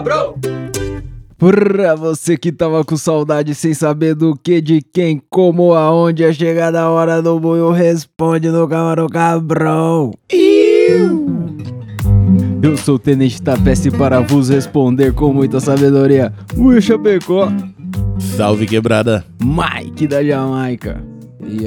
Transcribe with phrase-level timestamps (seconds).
[0.00, 0.34] cabrão!
[1.36, 6.32] Pra você que tava com saudade sem saber do que, de quem, como, aonde é
[6.32, 10.12] chegada a hora do buio, responde no Camarão Cabrão.
[12.62, 16.32] Eu sou o Tenente Tapeste para vos responder com muita sabedoria.
[16.54, 17.48] Buio Chapecó,
[18.18, 19.24] Salve quebrada.
[19.42, 21.02] Mike da Jamaica
[21.42, 21.64] E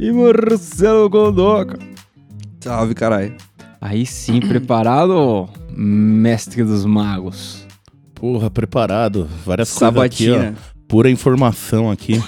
[0.00, 1.78] e Marcelo Gondoca.
[2.60, 3.34] Salve, caralho.
[3.80, 7.66] Aí sim, preparado, mestre dos magos?
[8.14, 9.28] Porra, preparado.
[9.46, 10.54] Várias coisas aqui, Sabatina.
[10.56, 10.78] ó.
[10.88, 12.20] Pura informação aqui.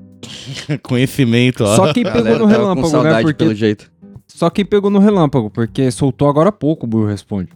[0.82, 1.74] Conhecimento, ó.
[1.76, 3.22] Só quem pegou Galera no relâmpago, né?
[3.22, 3.90] Porque pelo jeito.
[4.26, 7.48] Só quem pegou no relâmpago, porque soltou agora há pouco o Buio Responde.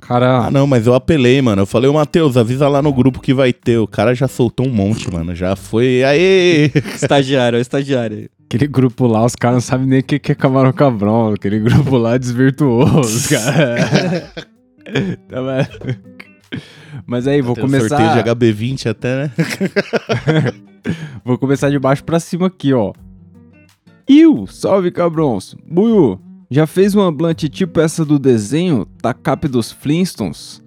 [0.00, 1.62] Cara, Ah, não, mas eu apelei, mano.
[1.62, 3.78] Eu falei, ô Matheus, avisa lá no grupo que vai ter.
[3.78, 5.34] O cara já soltou um monte, mano.
[5.34, 6.02] Já foi.
[6.04, 6.70] Aê!
[6.94, 8.28] Estagiário, é o estagiário.
[8.46, 11.32] Aquele grupo lá, os caras não sabem nem o que que é camarão cabrão.
[11.32, 14.32] Aquele grupo lá desvirtuou os caras.
[15.28, 15.40] Tá?
[17.06, 18.22] Mas aí, vou um sorteio começar.
[18.22, 19.32] de HB20 até, né?
[21.24, 22.92] Vou começar de baixo pra cima aqui, ó.
[24.08, 25.56] Iu, salve cabrões.
[25.66, 29.14] Buiu, já fez uma blunt tipo essa do desenho da
[29.48, 30.62] dos Flintstones?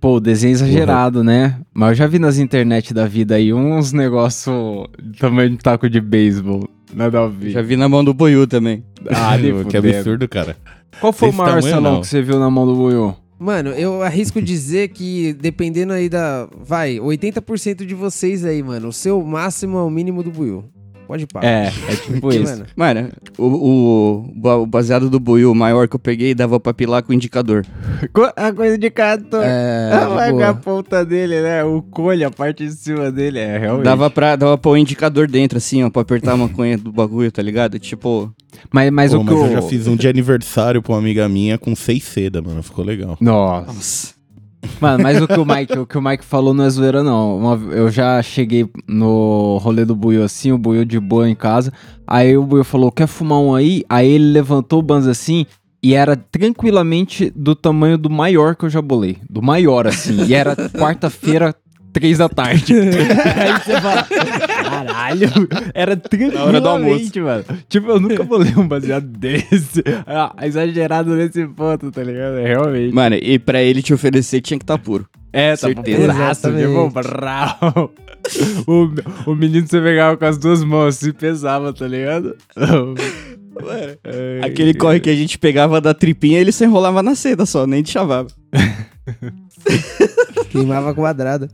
[0.00, 1.60] Pô, desenho exagerado, né?
[1.74, 6.00] Mas eu já vi nas internet da vida aí uns negócio tamanho de taco de
[6.00, 6.68] beisebol.
[6.94, 7.50] Nada a ver.
[7.50, 8.84] Já vi na mão do Boiú também.
[9.08, 9.36] Ah,
[9.68, 10.56] que absurdo, cara.
[11.00, 12.00] Qual foi o Desse maior tamanho, salão não.
[12.00, 13.14] que você viu na mão do Buiu?
[13.38, 16.48] Mano, eu arrisco dizer que dependendo aí da.
[16.58, 18.88] Vai, 80% de vocês aí, mano.
[18.88, 20.64] O seu máximo é o mínimo do Buiu.
[21.06, 21.40] Pode pá.
[21.42, 22.44] É, é tipo isso.
[22.44, 23.44] mano, Mano, o,
[24.42, 27.64] o, o baseado do Boiú maior que eu peguei dava pra pilar com o indicador.
[28.36, 29.36] A coisa de canto.
[29.36, 30.42] É, Ah, vai boa.
[30.44, 31.62] com a ponta dele, né?
[31.64, 33.38] O colho, a parte de cima dele.
[33.38, 33.84] É, realmente.
[33.84, 37.30] Dava pra, dava pra o indicador dentro, assim, ó, pra apertar a maconha do bagulho,
[37.30, 37.78] tá ligado?
[37.78, 38.32] Tipo,
[38.72, 39.52] Mas, mas Pô, o que mas eu eu...
[39.52, 42.62] já fiz um de aniversário pra uma amiga minha com seis seda, mano.
[42.62, 43.16] Ficou legal.
[43.20, 43.66] Nossa.
[43.72, 44.15] nossa.
[44.80, 47.58] Mano, mas o que o Mike, o que o Mike falou não é zoeira, não.
[47.70, 51.72] Eu já cheguei no rolê do Buiu assim, o Buiu de boa em casa.
[52.06, 53.84] Aí o Buiu falou, quer fumar um aí?
[53.88, 55.46] Aí ele levantou o banzo assim
[55.82, 59.18] e era tranquilamente do tamanho do maior que eu já bolei.
[59.30, 60.24] Do maior, assim.
[60.26, 61.54] E era quarta-feira,
[61.96, 62.74] três da tarde.
[62.76, 65.28] aí você fala, caralho,
[65.72, 65.92] era
[66.42, 67.10] hora do almoço.
[67.10, 67.44] tranquilamente, mano.
[67.70, 69.82] Tipo, eu nunca bolei um baseado desse.
[70.06, 72.36] Ah, exagerado nesse ponto, tá ligado?
[72.36, 72.94] É, realmente.
[72.94, 75.08] Mano, e pra ele te oferecer tinha que tá puro.
[75.32, 76.34] É, tá Certeza.
[76.34, 77.90] tipo, brau.
[78.66, 78.90] O,
[79.30, 82.34] o menino você pegava com as duas mãos assim, pesava, tá ligado?
[84.42, 87.84] Aquele corre que a gente pegava da tripinha, ele se enrolava na seda só, nem
[87.84, 88.26] de chavava.
[90.50, 91.48] queimava quadrada.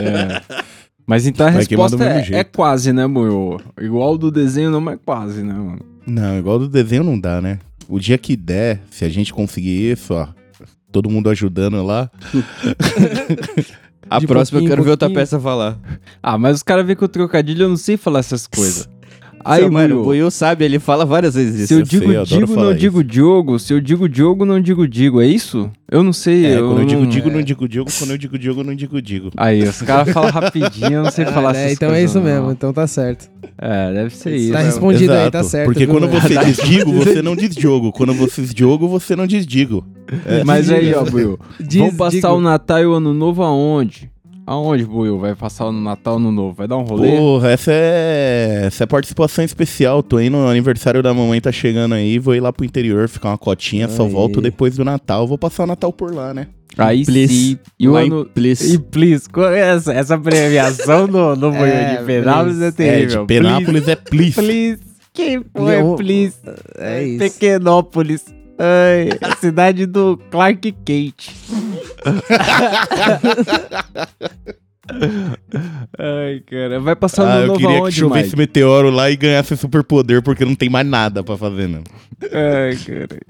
[0.00, 0.64] É.
[1.06, 3.58] Mas então a Vai resposta é, é quase, né, Moio?
[3.80, 5.80] Igual do desenho, não é quase, né, mano?
[6.06, 7.58] Não, igual do desenho não dá, né?
[7.88, 10.28] O dia que der, se a gente conseguir isso, ó.
[10.92, 12.10] Todo mundo ajudando lá.
[14.10, 15.78] A De próxima eu quero ver outra peça falar.
[16.22, 18.88] Ah, mas os caras veem que o trocadilho eu não sei falar essas coisas.
[19.44, 21.74] Aí, Aí, mano, o Buiu sabe, ele fala várias vezes se isso.
[21.74, 23.58] eu eu digo sei, eu adoro digo, não digo Diogo.
[23.58, 25.20] Se eu digo Diogo, não digo digo.
[25.20, 25.70] É isso?
[25.90, 26.44] Eu não sei.
[26.46, 27.08] É, eu quando eu digo não...
[27.08, 27.86] digo, não digo digo.
[27.98, 29.30] Quando eu digo digo, não digo digo.
[29.36, 32.24] Aí, os caras falam rapidinho, eu não sei falar É, essas então é isso não.
[32.24, 33.30] mesmo, então tá certo.
[33.56, 34.52] É, deve ser isso.
[34.52, 35.66] Tá respondido aí, tá Exato, certo.
[35.66, 36.20] Porque viu, quando mano?
[36.20, 37.92] você diz digo, você não diz jogo.
[37.92, 39.84] Quando você diz jogo, você não diz digo.
[40.26, 41.38] É, Mas aí, ó, Buiu.
[41.58, 42.34] Vamos passar digo.
[42.34, 44.10] o Natal e o Ano Novo aonde?
[44.50, 45.18] Aonde, Buiu?
[45.18, 46.54] Vai passar o Natal o Ano Novo?
[46.54, 47.14] Vai dar um rolê?
[47.18, 50.02] Porra, essa é, essa é participação especial.
[50.02, 52.18] Tô indo no aniversário da mamãe, tá chegando aí.
[52.18, 53.88] Vou ir lá pro interior, ficar uma cotinha.
[53.90, 54.10] Só Aí.
[54.10, 55.26] volto depois do Natal.
[55.26, 56.46] Vou passar o Natal por lá, né?
[56.78, 57.34] Aí Please.
[57.34, 57.58] sim.
[57.78, 58.24] E o Lá ano...
[58.24, 58.74] Please.
[58.74, 62.70] E please, qual é essa, essa premiação do, do Buiu É, de Penápolis é É,
[62.72, 63.20] terrível.
[63.22, 64.32] de Penápolis é please.
[64.32, 64.78] Please, please.
[65.12, 66.36] Quem foi, Eu- please?
[66.78, 67.18] É isso.
[67.18, 68.24] Pequenópolis.
[68.58, 71.30] Ai, a cidade do Clark Kent.
[75.98, 76.80] Ai, cara.
[76.80, 78.38] Vai passar Ah, no eu novo queria que chovesse Mike?
[78.38, 81.82] meteoro lá e ganhasse superpoder, porque não tem mais nada pra fazer, não.
[82.22, 83.20] Ai, cara.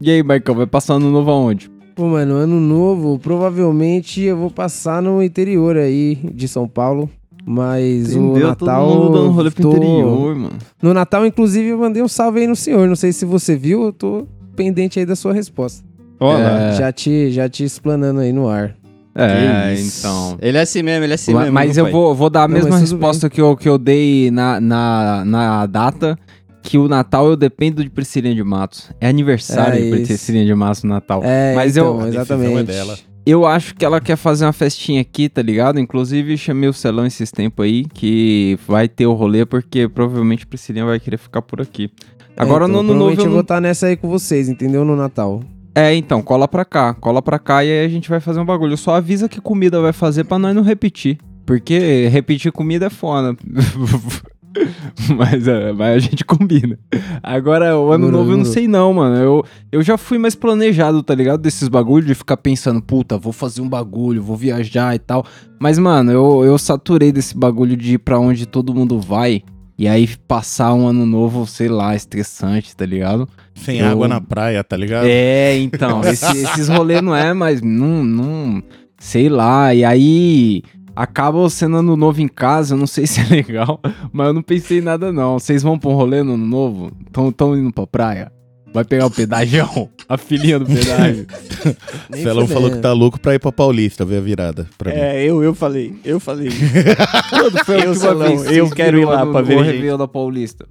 [0.00, 1.70] E aí, Michael, vai passar no novo aonde?
[1.94, 7.08] Pô, mano, ano novo, provavelmente eu vou passar no interior aí de São Paulo.
[7.46, 8.88] Mas o Natal.
[8.88, 10.56] todo mundo dando rolê pro tô- interior, mano.
[10.80, 12.88] No Natal, inclusive, eu mandei um salve aí no senhor.
[12.88, 15.84] Não sei se você viu, eu tô pendente aí da sua resposta.
[16.20, 16.74] Ó, É.
[16.76, 18.74] Já, te, já te explanando aí no ar.
[19.16, 20.36] É, então.
[20.40, 21.54] Ele é assim mesmo, ele é assim Ma- mesmo.
[21.54, 24.30] mas eu vou, vou dar a Não, mesma mas resposta que eu, que eu dei
[24.30, 26.18] na, na, na data.
[26.62, 28.90] Que o Natal eu dependo de Priscilinha de Matos.
[28.98, 30.04] É aniversário É de.
[30.06, 31.20] Priscilinha de Matos no Natal.
[31.22, 32.58] É, Mas então, eu- decisão exatamente.
[32.60, 32.98] é dela.
[33.26, 35.78] Eu acho que ela quer fazer uma festinha aqui, tá ligado?
[35.80, 40.84] Inclusive, chamei o Celão esses tempos aí, que vai ter o rolê, porque provavelmente Priscilinha
[40.86, 41.90] vai querer ficar por aqui.
[42.36, 43.32] Agora, É, no então, ano novo, eu não...
[43.32, 44.84] vou estar nessa aí com vocês, entendeu?
[44.84, 45.42] No Natal.
[45.74, 46.94] É, então, cola pra cá.
[46.94, 48.76] Cola pra cá e aí a gente vai fazer um bagulho.
[48.76, 51.18] Só avisa que comida vai fazer pra nós não repetir.
[51.44, 53.36] Porque repetir comida é foda.
[55.16, 56.78] mas, é, mas a gente combina.
[57.22, 59.16] Agora, o ano novo eu não sei não, mano.
[59.16, 61.40] Eu, eu já fui mais planejado, tá ligado?
[61.40, 65.26] Desses bagulhos de ficar pensando, puta, vou fazer um bagulho, vou viajar e tal.
[65.60, 69.42] Mas, mano, eu, eu saturei desse bagulho de ir pra onde todo mundo vai.
[69.76, 73.28] E aí passar um ano novo, sei lá, estressante, tá ligado?
[73.54, 75.06] Sem Eu- água na praia, tá ligado?
[75.08, 78.62] É, então, esse- esses rolês não é, mas não, não,
[78.98, 80.62] sei lá, e aí
[80.94, 83.80] acaba sendo ano novo em casa, eu não sei se é legal,
[84.12, 85.38] mas eu não pensei em nada não.
[85.40, 86.92] Vocês vão pra um rolê no ano novo?
[87.10, 88.30] Tão, tão indo pra praia?
[88.74, 89.88] Vai pegar o pedágio?
[90.08, 91.26] A filhinha do pedágio?
[92.10, 92.46] Fudendo.
[92.48, 94.68] falou que tá louco pra ir pra Paulista ver a virada.
[94.76, 94.98] Pra mim.
[94.98, 96.48] É, eu, eu falei, eu falei.
[97.30, 99.66] Quando foi Eu, que eu quero ir lá no- pra ver gente.
[99.74, 100.66] Réveillon da Paulista?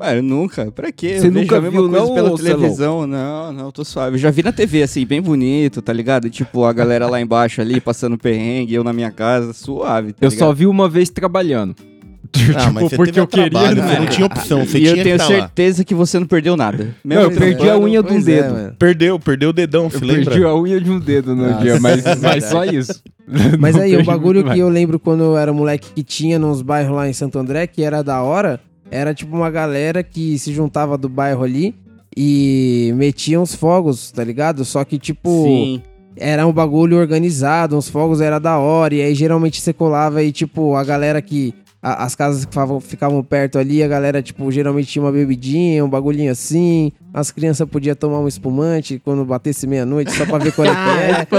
[0.00, 0.70] Ué, eu nunca.
[0.70, 1.18] Pra quê?
[1.18, 3.06] Você eu vejo nunca a mesma viu, coisa não, pela televisão.
[3.06, 4.14] Não, não, tô suave.
[4.14, 6.30] Eu já vi na TV, assim, bem bonito, tá ligado?
[6.30, 10.30] Tipo, a galera lá embaixo ali, passando perrengue, eu na minha casa, suave, tá Eu
[10.30, 10.38] ligado?
[10.46, 11.74] só vi uma vez trabalhando.
[12.56, 13.98] Ah, mas você porque eu trabalho, queria, você né?
[14.00, 15.40] não tinha opção, você e tinha eu que tenho estar lá.
[15.40, 16.94] certeza que você não perdeu nada.
[17.04, 18.52] Não, eu Pois perdi é, a unha de um é, dedo.
[18.54, 18.74] mano.
[18.78, 20.48] Perdeu, perdeu o dedão, Eu se perdi lembra?
[20.48, 23.02] a unha de um dedo no Nossa, dia, mas, é mas só isso.
[23.58, 24.60] Mas Não aí, o bagulho que mais.
[24.60, 27.82] eu lembro quando eu era moleque que tinha nos bairros lá em Santo André, que
[27.82, 31.74] era da hora, era tipo uma galera que se juntava do bairro ali
[32.16, 34.64] e metia uns fogos, tá ligado?
[34.64, 35.82] Só que, tipo, Sim.
[36.16, 40.32] era um bagulho organizado, uns fogos era da hora, e aí geralmente você colava e,
[40.32, 41.54] tipo, a galera que.
[41.82, 45.84] A- as casas que ficavam, ficavam perto ali, a galera, tipo, geralmente tinha uma bebidinha,
[45.84, 46.92] um bagulhinho assim.
[47.12, 50.90] As crianças podiam tomar um espumante quando batesse meia-noite, só pra ver qual é que
[51.02, 51.26] é.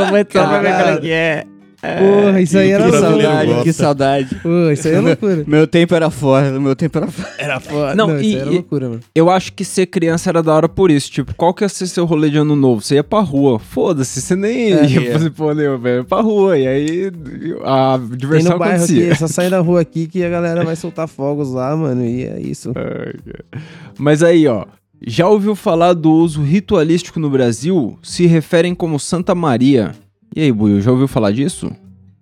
[0.41, 1.45] Só pra ver qual é que é.
[1.81, 3.63] Porra, isso aí era saudade.
[3.63, 4.35] que saudade.
[4.35, 5.43] Pô, isso aí é loucura.
[5.47, 7.29] Meu tempo era fora, meu tempo era fora.
[7.37, 7.95] Era foda.
[7.95, 8.99] Não, Não, e- isso aí era loucura, mano.
[9.15, 11.09] Eu acho que ser criança era da hora por isso.
[11.11, 12.81] Tipo, qual que ia ser seu rolê de ano novo?
[12.81, 13.57] Você ia pra rua.
[13.57, 16.05] Foda-se, você nem É, ia fazer porra nenhuma, velho.
[16.05, 16.57] Pra rua.
[16.57, 17.11] E aí
[17.63, 19.07] a Tem diversão no bairro acontecia.
[19.09, 22.23] aqui, só sai da rua aqui que a galera vai soltar fogos lá, mano, e
[22.25, 22.71] é isso.
[23.97, 24.65] Mas aí, ó.
[25.05, 27.97] Já ouviu falar do uso ritualístico no Brasil?
[28.03, 29.93] Se referem como Santa Maria.
[30.35, 31.71] E aí, Buiu, já ouviu falar disso?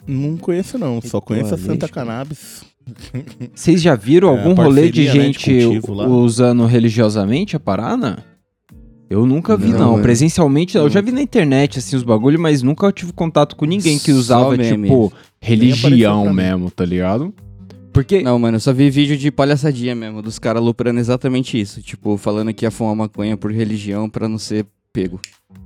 [0.07, 1.87] Não conheço não, só conheço a Santa.
[1.87, 2.63] Cannabis.
[3.53, 6.07] Vocês já viram É, algum rolê de parceria, né, de gente cultivo lá.
[6.07, 8.23] usando religiosamente a parada?
[9.07, 9.91] Eu nunca vi, Não, não.
[9.91, 10.03] mano.
[10.03, 13.97] Presencialmente, eu já vi na internet, assim, os bagulho, mas nunca tive contato com ninguém
[13.99, 14.87] que Só usava, meme.
[14.87, 17.33] tipo, religião mesmo, tá ligado?
[17.93, 18.21] Porque.
[18.21, 21.81] Não, mano, eu só vi vídeo de palhaçadinha mesmo, dos caras luprando exatamente isso.
[21.81, 25.19] Tipo, falando que ia fumar maconha por religião pra não ser pego.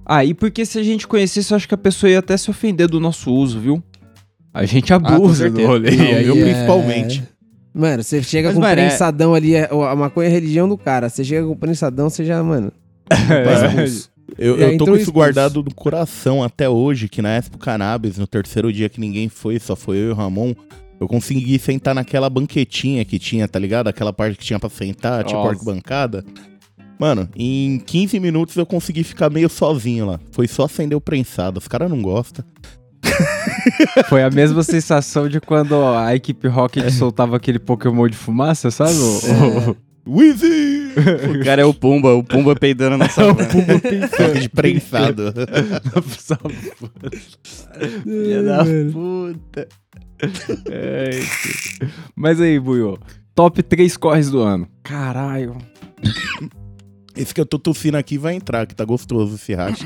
[0.06, 2.50] Ah, e porque se a gente conhecesse, eu acho que a pessoa ia até se
[2.50, 3.82] ofender do nosso uso, viu?
[4.54, 5.68] A gente abusa do certeza.
[5.68, 5.92] rolê.
[5.92, 7.24] Não, eu é- principalmente.
[7.74, 10.70] Mano, você chega Mas, com mano, é- prensadão ali, é- a maconha é a religião
[10.70, 11.10] do cara.
[11.10, 12.72] Você chega com prensadão, você já, mano.
[13.10, 13.86] tá É.
[14.38, 18.26] Eu, eu tô com isso guardado no coração até hoje, que na Expo Cannabis, no
[18.26, 20.54] terceiro dia que ninguém foi, só foi eu e o Ramon,
[21.00, 23.88] eu consegui sentar naquela banquetinha que tinha, tá ligado?
[23.90, 26.24] Aquela parte que tinha pra sentar, tipo arquibancada.
[27.04, 30.22] Mano, em 15 minutos eu consegui ficar meio sozinho lá.
[30.32, 31.58] Foi só acender o prensado.
[31.58, 32.46] Os caras não gostam.
[34.08, 38.94] Foi a mesma sensação de quando a equipe Rocket soltava aquele Pokémon de fumaça, sabe?
[38.94, 39.76] O-
[40.08, 40.94] Wheezy!
[41.42, 43.50] O cara é o Pumba, o Pumba peidando na savana.
[43.50, 45.34] Só que de prensado.
[48.04, 49.68] Filha da puta.
[50.18, 52.98] Que- Mas aí, Buiô.
[53.36, 54.68] Top 3 corres do ano.
[54.84, 55.58] Caralho.
[57.16, 59.86] Esse que eu tô tossindo aqui vai entrar, que tá gostoso esse hash.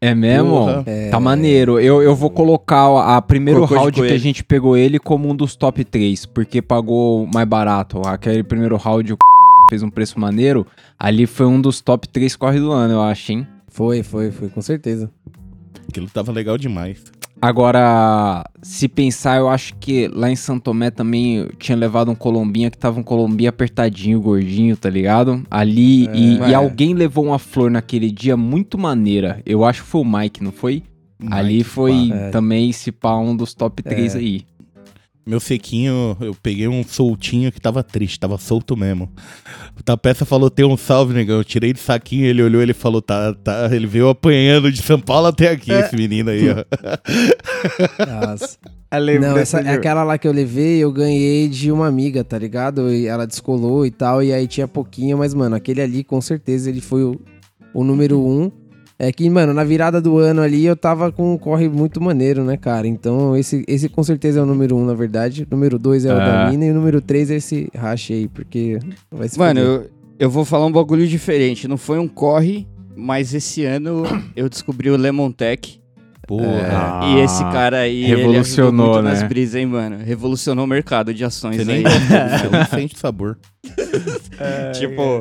[0.00, 0.50] É mesmo?
[0.50, 0.82] Porra.
[0.86, 1.78] É, Tá maneiro.
[1.80, 5.34] Eu, eu vou colocar a, primeiro de round que a gente pegou ele como um
[5.34, 8.00] dos top 3, porque pagou mais barato.
[8.06, 9.18] Aquele primeiro round o
[9.70, 10.66] fez um preço maneiro.
[10.98, 13.46] Ali foi um dos top 3 corres do ano, eu acho, hein?
[13.68, 15.10] Foi, foi, foi, com certeza.
[15.88, 17.02] Aquilo tava legal demais.
[17.44, 22.14] Agora, se pensar, eu acho que lá em São Tomé também eu tinha levado um
[22.14, 25.42] colombinha que tava um colombinha apertadinho, gordinho, tá ligado?
[25.50, 26.48] Ali, e, É.
[26.50, 29.42] e alguém levou uma flor naquele dia muito maneira.
[29.44, 30.82] Eu acho que foi o Mike, não foi?
[31.30, 32.14] Ali Mike, foi pá.
[32.16, 32.30] É.
[32.30, 34.18] também se pá um dos top 3 É.
[34.18, 34.42] aí.
[35.26, 39.10] Meu sequinho, eu peguei um soltinho que tava triste, tava solto mesmo.
[39.78, 41.38] O Tapeça falou, tem um salve, negão.
[41.38, 43.68] Eu tirei de saquinho, ele olhou, ele falou, tá, tá.
[43.72, 46.64] Ele veio apanhando de São Paulo até aqui, esse menino aí, ó.
[48.06, 48.58] Nossa.
[49.20, 52.92] Não, essa é aquela lá que eu levei, eu ganhei de uma amiga, tá ligado?
[52.92, 56.70] E ela descolou e tal, e aí tinha pouquinho, mas, mano, aquele ali, com certeza,
[56.70, 57.20] ele foi o,
[57.72, 58.52] o número um.
[58.98, 62.44] É que, mano, na virada do ano ali, eu tava com um corre muito maneiro,
[62.44, 62.86] né, cara?
[62.86, 65.42] Então, esse, esse com certeza é o número um, na verdade.
[65.42, 66.50] O número dois é o da Ah.
[66.50, 68.78] mina, e o número três é esse racha aí, porque
[69.10, 71.66] vai se Mano, eu, eu vou falar um bagulho diferente.
[71.66, 74.04] Não foi um corre, Mas esse ano
[74.36, 75.80] eu descobri o Lemon Tech.
[76.26, 77.00] Porra.
[77.04, 79.10] e esse cara aí, revolucionou, ele ajudou muito né?
[79.10, 79.98] nas brisas, hein, mano?
[80.02, 81.66] Revolucionou o mercado de ações Você aí.
[81.66, 82.00] nem gostou,
[82.50, 83.36] você não sente sabor.
[84.78, 85.20] tipo,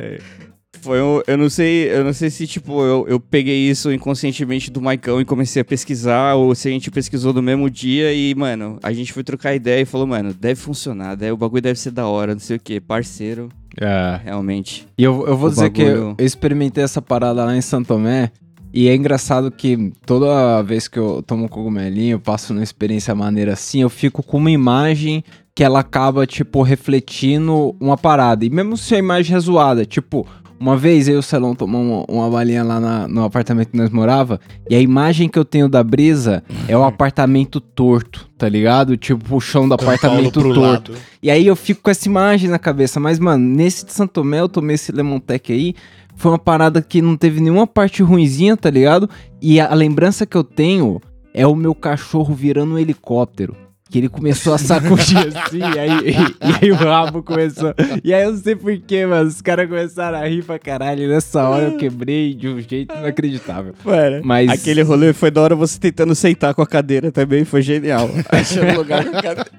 [0.84, 4.70] foi um, eu não sei, eu não sei se tipo eu, eu peguei isso inconscientemente
[4.70, 8.36] do Maicão e comecei a pesquisar ou se a gente pesquisou no mesmo dia e,
[8.36, 11.80] mano, a gente foi trocar ideia e falou, mano, deve funcionar, deve, o bagulho deve
[11.80, 13.50] ser da hora, não sei o que, parceiro,
[13.80, 14.20] É.
[14.24, 14.88] realmente.
[14.98, 18.32] E eu, eu vou dizer que eu, bagulho- experimentei essa parada lá em Santo Tomé.
[18.76, 23.14] E é engraçado que toda vez que eu tomo um cogumelinho, eu passo uma experiência
[23.14, 25.24] maneira assim, eu fico com uma imagem
[25.54, 28.44] que ela acaba, tipo, refletindo uma parada.
[28.46, 30.26] E mesmo se a imagem é zoada, tipo,
[30.64, 33.78] uma vez eu e o Celão tomamos uma, uma balinha lá na- no apartamento que
[33.78, 34.40] nós morava,
[34.70, 38.96] e a imagem que eu tenho da brisa é o apartamento torto, tá ligado?
[38.96, 40.60] Tipo, o chão do apartamento torto.
[40.62, 40.94] lado.
[41.22, 43.00] E aí eu fico com essa imagem na cabeça.
[43.00, 45.76] Mas, mano, nesse de Santo Tomé, eu tomei esse Lemon Tech aí.
[46.16, 49.10] Foi uma parada que não teve nenhuma parte ruinzinha, tá ligado?
[49.42, 51.02] E a, a lembrança que eu tenho
[51.34, 53.56] é o meu cachorro virando um helicóptero.
[53.94, 57.76] Que ele começou a sacudir assim, e aí, e, e aí o rabo começou.
[58.04, 59.30] E aí eu não sei porquê, mano.
[59.30, 61.04] Os caras começaram a rir pra caralho.
[61.04, 63.76] E nessa hora eu quebrei de um jeito inacreditável.
[63.86, 67.62] Mano, Mas- aquele rolê foi da hora você tentando sentar com a cadeira também, foi
[67.62, 68.10] genial.
[68.34, 69.52] Achando lugar com a cadeira.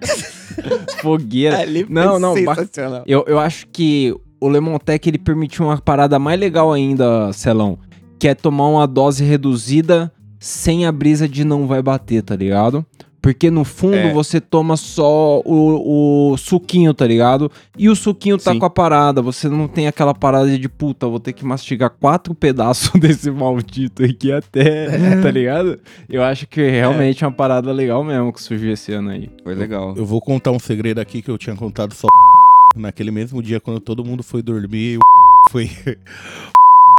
[1.00, 1.58] Fogueira.
[1.60, 3.04] Ali foi Não, não, sensacional.
[3.06, 7.78] Eu, eu acho que o Lemon Tech ele permitiu uma parada mais legal ainda, Celão.
[8.18, 12.84] Que é tomar uma dose reduzida sem a brisa de não vai bater, tá ligado?
[13.24, 14.12] Porque no fundo É.
[14.12, 17.50] você toma só o, o suquinho, tá ligado?
[17.74, 18.58] E o suquinho tá Sim.
[18.58, 19.22] com a parada.
[19.22, 24.04] Você não tem aquela parada de puta, vou ter que mastigar quatro pedaços desse maldito
[24.04, 24.88] aqui até,
[25.22, 25.80] tá ligado?
[26.06, 29.30] Eu acho que realmente é uma parada legal mesmo que surgiu esse ano aí.
[29.42, 29.94] Foi legal.
[29.96, 32.06] Eu vou contar um segredo aqui que eu tinha contado só
[32.76, 34.98] naquele mesmo dia quando todo mundo foi dormir.
[34.98, 35.00] O
[35.50, 35.70] foi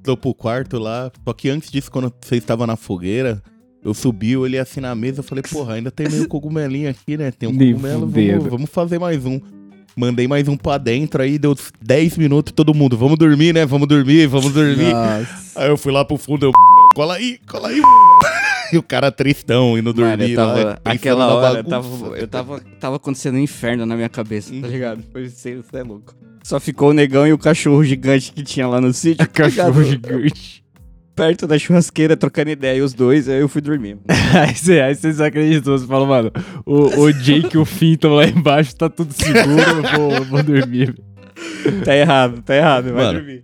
[0.04, 1.12] foi pro quarto lá.
[1.24, 3.44] Só que antes disso, quando você estava na fogueira,
[3.86, 7.16] eu subi, eu olhei assim na mesa, eu falei, porra, ainda tem meio cogumelinho aqui,
[7.16, 7.32] né?
[7.32, 9.40] Tem um Nem cogumelo, vamos, vamos fazer mais um.
[9.96, 13.66] Mandei mais um pra dentro, aí deu 10 minutos, todo mundo, vamos dormir, né?
[13.66, 14.92] Vamos dormir, vamos dormir.
[14.92, 15.60] Nossa.
[15.62, 16.52] Aí eu fui lá pro fundo, eu,
[16.96, 17.80] cola aí, cola aí.
[18.74, 20.80] E o cara tristão, indo Mano, dormir eu tava, lá.
[20.84, 24.74] aquela hora, eu tava, eu tava, tava acontecendo um inferno na minha cabeça, tá Uhum.
[24.74, 25.04] ligado?
[25.14, 26.16] Foi você é louco.
[26.44, 29.26] Só ficou o negão e o cachorro gigante que tinha lá no sítio.
[29.30, 30.65] Cachorro gigante.
[31.16, 33.98] Perto da churrasqueira, trocando ideia, e os dois, aí eu fui dormir.
[34.38, 36.30] Aí você aí você desacreditou, você falou, mano,
[36.66, 40.26] o, o Jake e o Finn estão lá embaixo, tá tudo seguro, eu vou, eu
[40.26, 40.94] vou dormir.
[41.86, 43.44] tá errado, tá errado, vai Mano, dormir.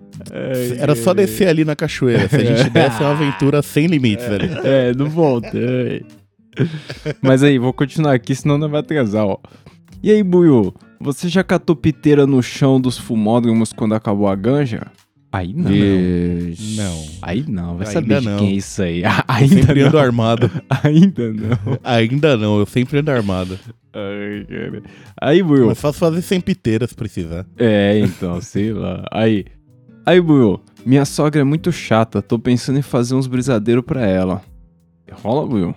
[0.78, 2.28] Era só descer ali na cachoeira.
[2.28, 4.50] Se a gente desse é uma aventura sem limites, velho.
[4.66, 5.50] É, não volta.
[5.58, 6.02] é.
[7.22, 9.38] Mas aí, vou continuar aqui, senão não vai atrasar, ó.
[10.04, 14.88] E aí, Buiu, você já catou piteira no chão dos fumódromos quando acabou a ganja?
[15.32, 15.72] Aí não.
[16.76, 17.06] Não.
[17.22, 18.38] Aí não, vai Ainda saber de não.
[18.40, 19.02] quem é isso aí.
[19.04, 20.04] Eu Ainda sempre ando não.
[20.04, 20.52] armado.
[20.84, 21.80] Ainda não.
[21.84, 23.58] Ainda não, eu sempre ando armado.
[23.94, 24.84] Ai, cara.
[25.22, 25.68] Aí, Buiu.
[25.68, 27.46] Mas faço fazer sem piteira se precisar.
[27.58, 29.06] É, então, sei lá.
[29.12, 29.46] Aí.
[30.06, 34.42] Aí, Buiu, minha sogra é muito chata, tô pensando em fazer uns brisadeiros pra ela.
[35.24, 35.76] Rola, Buiu?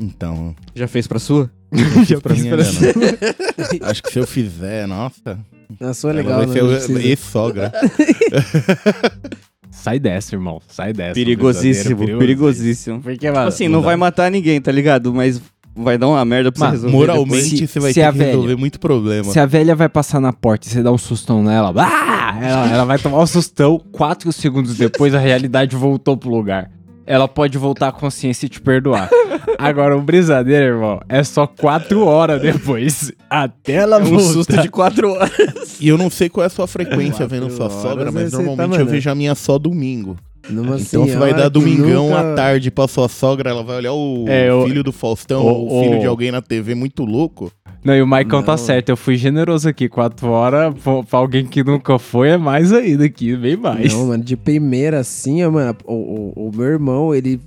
[0.00, 1.50] Então, Já fez pra sua?
[2.06, 3.88] Já pra mim ainda não.
[3.88, 5.38] Acho que se eu fizer, nossa.
[5.80, 6.60] Na sua é ela legal, vai né?
[6.62, 7.02] Não precisa.
[7.02, 7.72] ex-sogra.
[9.70, 10.60] Sai dessa, irmão.
[10.68, 11.14] Sai dessa.
[11.14, 13.00] Perigosíssimo, perigosíssimo.
[13.00, 13.86] Porque, mano, assim, não, dá.
[13.86, 15.12] vai matar ninguém, tá ligado?
[15.14, 15.40] Mas
[15.74, 16.96] vai dar uma merda pra você Mano, resolver.
[16.96, 19.24] Moralmente, Se- você vai se ter a que velha- resolver muito problema.
[19.32, 22.38] Se a velha vai passar na porta e você dá um sustão nela, ah!
[22.40, 26.70] ela, ela vai tomar um sustão, quatro segundos depois a realidade voltou pro lugar.
[27.12, 29.10] Ela pode voltar à consciência e te perdoar.
[29.58, 33.12] Agora, o brisadeiro, irmão, é só quatro horas depois.
[33.28, 34.32] Até ela Um voltar.
[34.32, 35.78] susto de quatro horas.
[35.78, 38.76] E eu não sei qual é a sua frequência vendo sua sogra, mas ser, normalmente
[38.76, 40.16] tá, eu vejo a minha só domingo.
[40.50, 43.92] Numa Então você vai dar domingão nunca- à tarde pra sua sogra, ela vai olhar
[43.92, 47.50] o É, filho do Faustão, o- o, filho o- de alguém na TV muito louco.
[47.84, 48.58] Não, e o Maicon tá Não.
[48.58, 49.88] certo, eu fui generoso aqui.
[49.88, 50.72] Quatro horas,
[51.08, 53.92] pra alguém que nunca foi, é mais ainda aqui, bem mais.
[53.92, 55.94] Não, mano, de primeira assim, mano, o,
[56.36, 57.40] o, o meu irmão, ele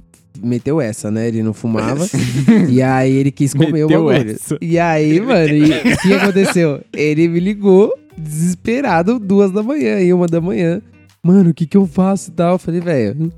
[0.44, 1.28] meteu essa, né?
[1.30, 2.06] Ele não fumava.
[2.70, 4.32] e aí ele quis comer Meteu o bagulho.
[4.32, 4.58] essa.
[4.62, 6.82] E aí, mano, o que aconteceu?
[6.94, 10.82] Ele me ligou, desesperado, duas da manhã e uma da manhã.
[11.26, 12.54] Mano, o que que eu faço e tal?
[12.54, 13.34] Eu falei, velho,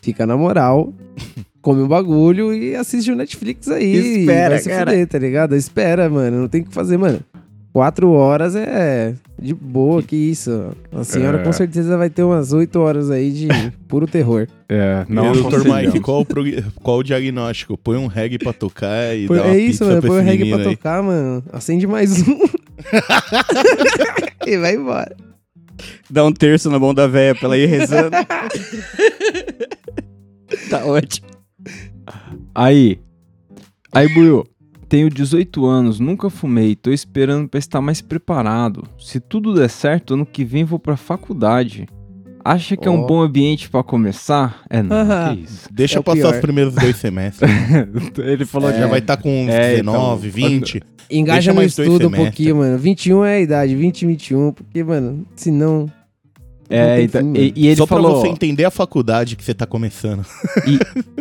[0.00, 0.94] fica na moral.
[1.60, 4.20] Come um bagulho e assiste o Netflix aí.
[4.20, 4.90] Espera, vai se cara.
[4.92, 5.56] fuder, tá ligado?
[5.56, 6.42] Espera, mano.
[6.42, 7.18] Não tem o que fazer, mano.
[7.72, 10.70] Quatro horas é de boa, que isso.
[10.92, 11.44] A senhora É.
[11.44, 13.48] com certeza vai ter umas oito horas aí de
[13.88, 14.46] puro terror.
[14.68, 15.86] É, Não, aconselhamos.
[15.86, 17.76] Mike, qual o, prog- qual o diagnóstico?
[17.76, 20.02] Põe um reggae pra tocar e Põe- dá uma é isso, pizza mano.
[20.02, 20.64] Põe esse reggae pra aí.
[20.76, 21.42] tocar, mano.
[21.52, 22.38] Acende mais um.
[24.46, 25.14] e vai embora.
[26.10, 28.10] Dá um terço na mão da véia pra ela ir rezando.
[30.70, 31.28] tá ótimo.
[32.54, 33.00] Aí.
[33.92, 34.46] Aí, Buiu.
[34.88, 38.88] Tenho 18 anos, nunca fumei, tô esperando pra estar mais preparado.
[38.98, 41.86] Se tudo der certo, ano que vem vou pra faculdade.
[42.50, 44.62] Acha que é um bom ambiente pra começar?
[44.70, 45.68] É não, que isso.
[45.70, 46.34] Deixa É passar pior.
[46.34, 47.50] os primeiros dois semestres.
[48.16, 50.82] Ele falou Já vai estar com uns É, 19, então, 20.
[51.10, 52.78] Engaja no estudo um pouquinho, mano.
[52.78, 55.90] 21 é a idade, 20, 21, porque, mano, senão.
[56.70, 58.20] É, tem então, fim, e, e ele Só pra falou.
[58.20, 60.24] você entender a faculdade que você tá começando.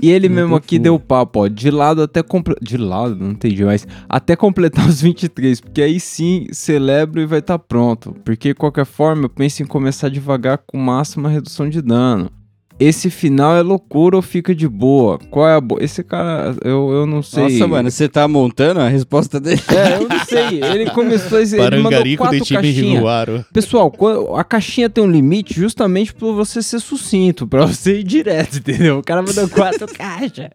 [0.01, 0.81] E ele Não mesmo aqui fim.
[0.81, 2.21] deu papo, ó, de lado até
[2.61, 7.39] de lado, não entendi, mas até completar os 23, porque aí sim celebro e vai
[7.39, 8.15] estar pronto.
[8.25, 12.29] Porque de qualquer forma eu penso em começar devagar com máxima redução de dano.
[12.79, 15.17] Esse final é loucura ou fica de boa?
[15.31, 15.83] Qual é a boa?
[15.83, 17.43] Esse cara, eu, eu não sei.
[17.43, 19.61] Nossa, mano, você tá montando a resposta dele?
[19.69, 20.63] É, eu não sei.
[20.63, 23.45] Ele começou a ele mandou quatro caixinhas.
[23.51, 23.93] Pessoal,
[24.35, 28.99] a caixinha tem um limite justamente pra você ser sucinto, pra você ir direto, entendeu?
[28.99, 30.49] O cara mandou quatro caixas.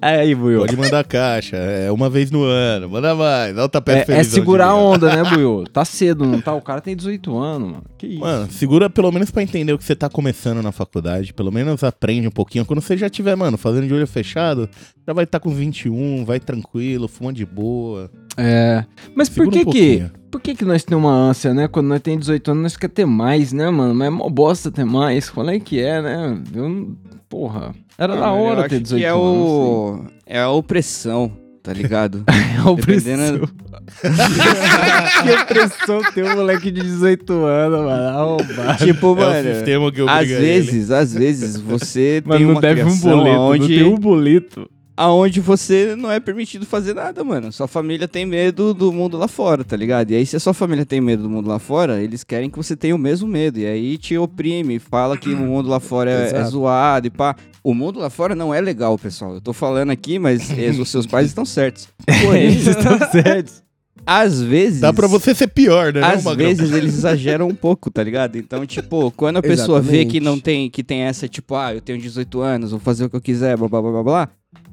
[0.00, 0.60] Aí, Buiu.
[0.60, 1.56] Pode mandar caixa.
[1.56, 2.88] É uma vez no ano.
[2.88, 3.54] Manda mais.
[3.54, 5.64] Dá o tapete É, é segurar a onda, né, Buiu?
[5.72, 6.52] Tá cedo, não tá?
[6.54, 7.84] O cara tem 18 anos, mano.
[7.96, 8.20] Que isso?
[8.20, 11.32] Mano, segura pelo menos pra entender o que você tá começando na faculdade.
[11.32, 12.64] Pelo menos aprende um pouquinho.
[12.64, 14.68] Quando você já tiver, mano, fazendo de olho fechado,
[15.06, 18.10] já vai estar com 21, vai tranquilo, fumando de boa.
[18.36, 18.84] É.
[19.14, 20.04] Mas por que um que.
[20.30, 21.68] Por que que nós temos uma ânsia, né?
[21.68, 23.94] Quando nós temos 18 anos, nós quer ter mais, né, mano?
[23.94, 25.28] Mas é mó bosta ter mais.
[25.28, 26.42] Qual é que é, né?
[26.54, 26.96] Eu.
[27.28, 27.74] Porra.
[27.98, 29.22] Era da hora ter 18 que é anos.
[29.22, 30.04] o...
[30.26, 31.32] É a opressão,
[31.62, 32.24] tá ligado?
[32.64, 33.12] É opressão.
[33.16, 33.48] Dependendo-
[35.22, 38.08] que opressão ter um moleque de 18 anos, mano.
[38.08, 38.84] Arrombado.
[38.84, 39.54] tipo, é o mano...
[39.54, 40.40] sistema que Às obriga ele.
[40.60, 43.96] vezes, às vezes, você Mas tem não uma deve um boleto, não aonde, tem um
[43.96, 44.70] boleto.
[44.96, 47.50] Aonde você não é permitido fazer nada, mano.
[47.52, 50.10] Sua família tem medo do mundo lá fora, tá ligado?
[50.10, 52.56] E aí, se a sua família tem medo do mundo lá fora, eles querem que
[52.56, 53.58] você tenha o mesmo medo.
[53.58, 57.34] E aí te oprime, fala que o mundo lá fora é, é zoado e pá.
[57.64, 59.34] O mundo lá fora não é legal, pessoal.
[59.34, 61.88] Eu tô falando aqui, mas os seus pais estão certos.
[62.34, 63.62] Eles estão certos.
[64.04, 64.80] às vezes.
[64.80, 66.00] Dá pra você ser pior, né?
[66.00, 66.48] não, Às Magrão?
[66.48, 68.36] vezes eles exageram um pouco, tá ligado?
[68.36, 71.80] Então, tipo, quando a pessoa vê que não tem, que tem essa, tipo, ah, eu
[71.80, 74.28] tenho 18 anos, vou fazer o que eu quiser, blá blá blá blá blá,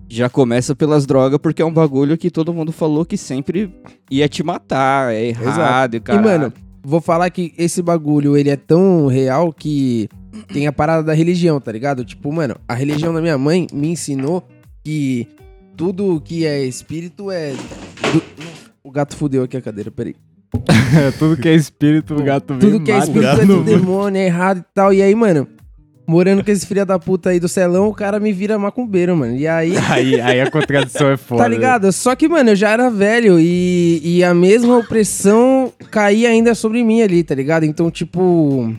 [0.09, 3.73] já começa pelas drogas, porque é um bagulho que todo mundo falou que sempre
[4.09, 6.19] ia te matar, é errado, e cara.
[6.19, 10.09] E, mano, vou falar que esse bagulho, ele é tão real que
[10.51, 12.03] tem a parada da religião, tá ligado?
[12.03, 14.43] Tipo, mano, a religião da minha mãe me ensinou
[14.83, 15.27] que
[15.77, 17.51] tudo que é espírito é...
[18.11, 18.23] do-
[18.83, 20.15] O gato fudeu aqui a cadeira, peraí.
[21.19, 24.25] Tudo que é espírito, o gato vem Tudo que é espírito é do demônio, é
[24.25, 24.91] errado e tal.
[24.91, 25.47] E aí, mano,
[26.09, 29.35] morando com esse filho da puta aí do celão, o cara me vira macumbeiro, mano.
[29.35, 29.73] E aí...
[29.89, 31.43] Aí, aí a contradição é foda.
[31.43, 31.91] Tá ligado?
[31.91, 36.83] Só que, mano, eu já era velho e, e a mesma opressão caía ainda sobre
[36.83, 37.63] mim ali, tá ligado?
[37.63, 38.73] Então, tipo.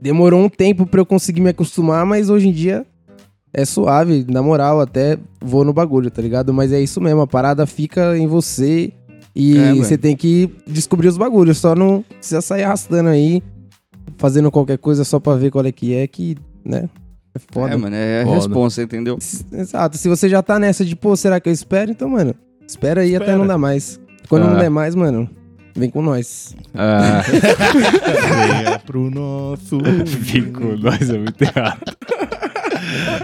[0.00, 2.86] Demorou um tempo pra eu conseguir me acostumar, mas hoje em dia
[3.52, 6.52] é suave, na moral, até vou no bagulho, tá ligado?
[6.52, 8.92] Mas é isso mesmo, a parada fica em você
[9.34, 13.42] e É, você tem que descobrir os bagulhos, só não precisa sair arrastando aí,
[14.18, 16.88] fazendo qualquer coisa só pra ver qual é que é, que, né?
[17.34, 17.74] É foda.
[17.74, 18.36] É, mano, é a Foda.
[18.36, 19.18] responsa, entendeu?
[19.52, 19.98] Exato.
[19.98, 21.90] Se você já tá nessa de, pô, será que eu espero?
[21.90, 22.34] Então, mano,
[22.66, 23.38] espera aí até Espera.
[23.38, 24.00] não dar mais.
[24.28, 24.50] Quando Ah.
[24.50, 25.28] não der mais, mano,
[25.76, 26.56] vem com nós.
[26.74, 29.78] Ah, Venha pro nosso.
[30.06, 31.80] fico, nós é muito errado.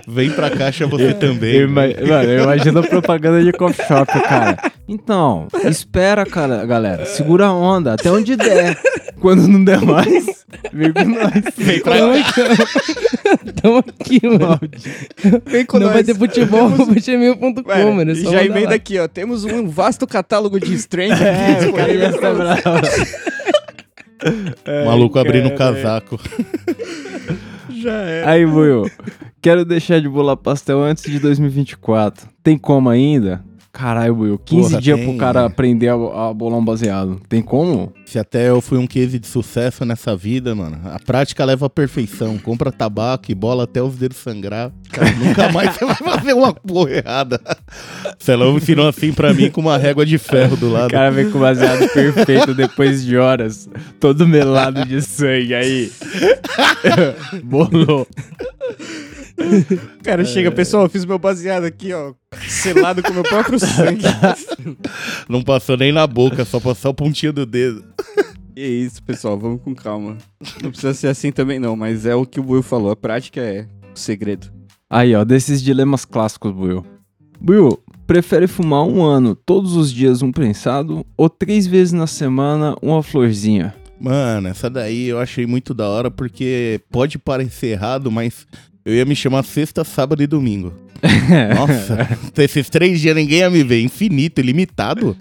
[0.06, 1.54] Vem pra caixa você também.
[1.54, 4.56] Eu, ima- mano, eu imagino a propaganda de coffee shop, cara.
[4.88, 7.06] Então, espera, cara, galera.
[7.06, 8.76] Segura a onda até onde der.
[9.20, 10.41] Quando não der mais,
[10.72, 11.32] vem com nós.
[11.56, 11.96] Vem pra
[13.62, 14.60] Tamo aqui, mano.
[15.46, 15.94] Vem com não nós.
[15.94, 18.10] vai ter futebol, futebol.com, Mano, mano.
[18.10, 19.08] é e só já emenda aqui, ó.
[19.08, 23.16] Temos um vasto catálogo de strains É, aqui disponível pra você.
[24.86, 25.74] Maluco abrindo o cara.
[25.74, 26.20] casaco.
[27.82, 28.24] Já é.
[28.24, 28.88] Aí, Buiu,
[29.40, 32.28] quero deixar de bolar pastel antes de 2024.
[32.42, 33.42] Tem como ainda?
[33.72, 35.46] Caralho, Buiu, 15 Porra, dias tem, pro cara né?
[35.46, 37.18] aprender a, a bolar um baseado.
[37.26, 37.90] Tem como?
[38.04, 41.70] Se até eu fui um case de sucesso nessa vida, mano, a prática leva à
[41.70, 42.36] perfeição.
[42.36, 44.70] Compra tabaco e bola até os dedos sangrar.
[44.90, 47.40] Cara, nunca mais você vai fazer uma porra errada.
[48.18, 50.90] Celão ensinou assim pra mim com uma régua de ferro do O lado.
[50.90, 55.54] cara vem com o baseado perfeito depois de horas, todo melado de sangue.
[55.54, 55.90] Aí,
[57.42, 58.06] bolou.
[60.02, 62.14] Cara, chega, pessoal, eu fiz meu baseado aqui, ó.
[62.48, 64.04] Selado com meu próprio sangue.
[65.28, 67.84] Não passou nem na boca, só passou a pontinha do dedo.
[68.54, 70.18] E é isso, pessoal, vamos com calma.
[70.62, 72.90] Não precisa ser assim também, não, mas é o que o Will falou.
[72.90, 74.52] A prática é o segredo.
[74.90, 76.84] Aí, ó, desses dilemas clássicos, Buiu.
[77.40, 82.76] Buiu, prefere fumar um ano, todos os dias um prensado, ou três vezes na semana
[82.82, 83.74] uma florzinha?
[83.98, 88.46] Mano, essa daí eu achei muito da hora porque pode parecer errado, mas
[88.84, 90.72] eu ia me chamar sexta, sábado e domingo.
[91.56, 93.82] Nossa, esses três dias ninguém ia me ver.
[93.82, 95.16] Infinito, ilimitado.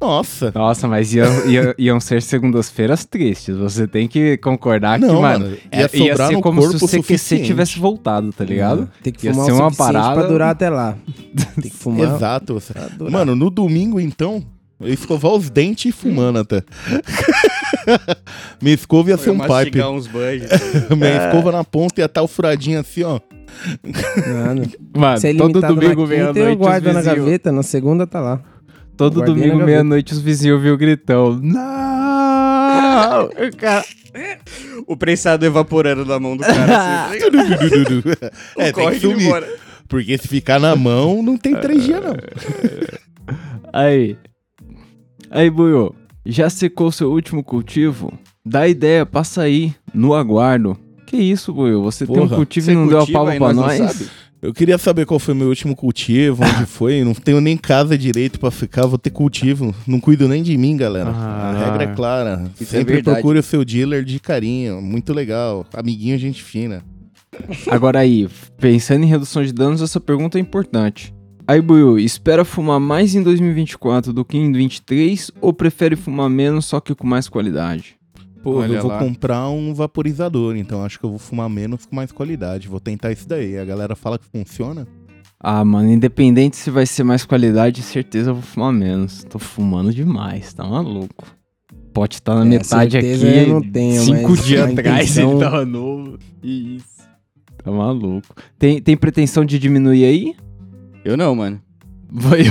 [0.00, 0.50] Nossa.
[0.54, 3.56] Nossa, mas iam, iam, iam ser segundas-feiras tristes.
[3.56, 6.68] Você tem que concordar Não, que, mano, mano, ia, ia ia sobrar ser como se
[6.68, 7.46] corpo o CQC suficiente.
[7.46, 8.90] tivesse voltado, tá ligado?
[9.02, 10.96] Tem que Ia fumar ser uma parada- pra durar até lá.
[11.54, 12.16] Tem que fumar.
[12.16, 12.58] Exato.
[13.10, 14.44] Mano, no domingo, então,
[14.80, 16.62] eu escovar os dentes e fumando até.
[18.60, 19.82] Minha escova ia ser Eu um pipe.
[19.82, 20.48] uns buds.
[20.96, 23.20] Minha escova na ponta ia estar o furadinho assim, ó.
[24.32, 24.62] Mano,
[24.96, 27.18] Mano, se é todo limitado domingo, quinta, eu meia-noite, os guardo na vizinhos...
[27.18, 28.40] gaveta, na segunda tá lá.
[28.96, 29.66] Todo Guardei na domingo, gaveta.
[29.66, 31.38] meia-noite, os vizinhos ouviam o gritão.
[31.42, 33.24] Não!
[33.26, 33.84] O cara...
[34.86, 37.06] o prensado evaporando na mão do cara.
[37.08, 37.26] assim, tá
[38.58, 39.26] é, tem Corre que que ele sumir.
[39.26, 39.48] embora.
[39.88, 42.14] Porque se ficar na mão, não tem três dias, não.
[43.72, 44.16] Aí.
[45.30, 45.94] Aí, Buiô.
[46.24, 48.12] Já secou seu último cultivo?
[48.44, 50.76] Dá ideia, passa aí, no aguardo.
[51.06, 51.82] Que isso, Buiô?
[51.82, 54.10] Você tem um Porra, cultivo e não deu a palma pra nós nós?
[54.40, 57.04] Eu queria saber qual foi meu último cultivo, onde foi.
[57.04, 59.72] Não tenho nem casa direito pra ficar, vou ter cultivo.
[59.86, 61.10] Não cuido nem de mim, galera.
[61.10, 61.50] Ah.
[61.50, 62.50] a regra é clara.
[62.60, 63.16] É Sempre verdade.
[63.16, 64.82] procure o seu dealer de carinho.
[64.82, 65.64] Muito legal.
[65.72, 66.82] Amiguinho, gente fina.
[67.68, 71.14] Agora aí, pensando em redução de danos, essa pergunta é importante.
[71.46, 76.66] Aí, Buiu, espera fumar mais em 2024 do que em 2023 ou prefere fumar menos,
[76.66, 77.96] só que com mais qualidade?
[78.42, 78.98] Pô, Olha eu vou lá.
[78.98, 82.68] comprar um vaporizador, então acho que eu vou fumar menos com mais qualidade.
[82.68, 83.56] Vou tentar isso daí.
[83.58, 84.86] A galera fala que funciona.
[85.38, 89.24] Ah, mano, independente se vai ser mais qualidade, certeza eu vou fumar menos.
[89.28, 91.26] Tô fumando demais, tá maluco.
[91.92, 93.06] Pode estar na É, metade aqui.
[93.06, 96.18] eu não tenho, cinco dias atrás intenção- ele tava novo.
[96.42, 97.02] Isso.
[97.62, 98.34] Tá maluco.
[98.58, 100.34] Tem, tem pretensão de diminuir aí?
[101.04, 101.60] Eu não, mano.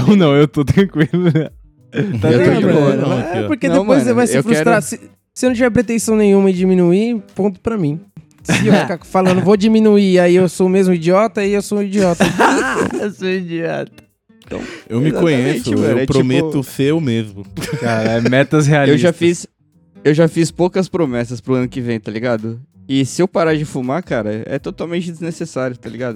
[0.08, 1.10] Eu não, eu tô tranquilo.
[1.92, 3.02] Tá Eu tô tranquilo, de boa, mano.
[3.02, 4.76] não, É porque Não, depois mano, você vai se eu frustrar.
[4.82, 4.98] quero- Se,
[5.34, 8.00] se eu não tiver pretensão nenhuma em diminuir, ponto pra mim.
[8.44, 11.80] Se eu ficar falando, vou diminuir, aí eu sou o mesmo idiota, aí eu sou
[11.80, 12.24] um idiota.
[12.98, 13.92] eu sou idiota.
[14.90, 17.46] Eu me conheço, mano, eu é prometo tipo- ser eu mesmo.
[17.82, 19.02] Cara, é metas Eu realistas.
[19.02, 19.46] já fiz.
[20.02, 22.62] Eu já fiz poucas promessas pro ano que vem, tá ligado?
[22.88, 26.16] E se eu parar de fumar, cara, é totalmente desnecessário, tá ligado?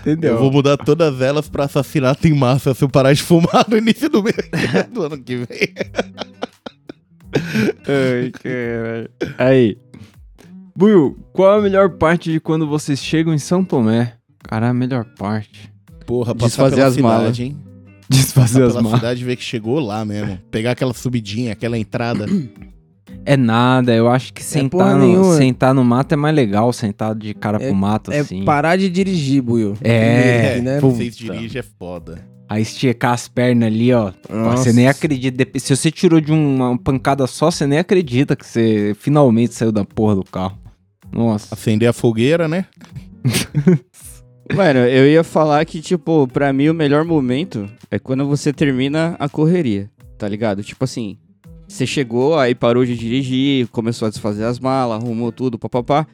[0.00, 0.32] Entendeu?
[0.34, 3.76] Eu vou mudar todas elas pra assassinato em massa se eu parar de fumar no
[3.76, 4.36] início do mês
[4.92, 5.74] do ano que vem.
[7.86, 9.10] Ai, caralho.
[9.38, 9.78] Aí.
[10.76, 14.14] Buiu, qual a melhor parte de quando vocês chegam em São Tomé?
[14.42, 15.72] Cara, a melhor parte.
[16.06, 17.40] Porra, passar Desfazer pela as cidade, malas.
[17.40, 17.56] hein?
[18.08, 18.98] Desfazer Passar as pela malas.
[19.00, 20.38] cidade ver que chegou lá mesmo.
[20.50, 22.26] Pegar aquela subidinha, aquela entrada.
[23.26, 25.36] É nada, eu acho que porra sentar, no, nenhuma.
[25.36, 28.44] sentar no mato é mais legal, sentar de cara É- pro mato, É assim.
[28.44, 29.74] parar de dirigir, Buiu.
[29.82, 30.80] É, né?
[30.80, 30.90] pô.
[30.90, 31.32] Vocês Puta.
[31.32, 32.22] dirigem é foda.
[32.48, 34.12] Aí esticar as pernas ali, ó.
[34.28, 34.64] Nossa.
[34.64, 35.46] Você nem acredita.
[35.58, 39.84] Se você tirou de uma pancada só, você nem acredita que você finalmente saiu da
[39.84, 40.58] porra do carro.
[41.10, 41.54] Nossa.
[41.54, 42.66] Acender a fogueira, né?
[44.54, 49.16] Mano, eu ia falar que, tipo, pra mim o melhor momento é quando você termina
[49.18, 50.62] a correria, tá ligado?
[50.62, 51.16] Tipo assim,
[51.74, 56.06] você chegou, aí parou de dirigir, começou a desfazer as malas, arrumou tudo, papapá.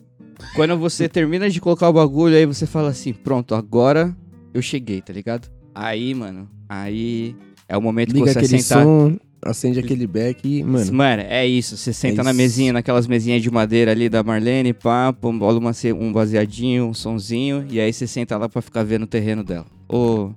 [0.56, 4.16] Quando você termina de colocar o bagulho, aí você fala assim, pronto, agora
[4.54, 5.50] eu cheguei, tá ligado?
[5.74, 7.36] Aí, mano, aí
[7.68, 8.84] é o momento Liga que você aquele sentar...
[8.84, 10.92] som, acende aquele beck e, mano.
[10.94, 11.76] Mano, é isso.
[11.76, 15.58] Você senta É na mesinha, naquelas mesinhas de madeira ali da Marlene, pá, pô, bola
[15.58, 19.44] uma, um baseadinho, um sonzinho, e aí você senta lá pra ficar vendo o terreno
[19.44, 19.66] dela.
[19.86, 20.30] Ô,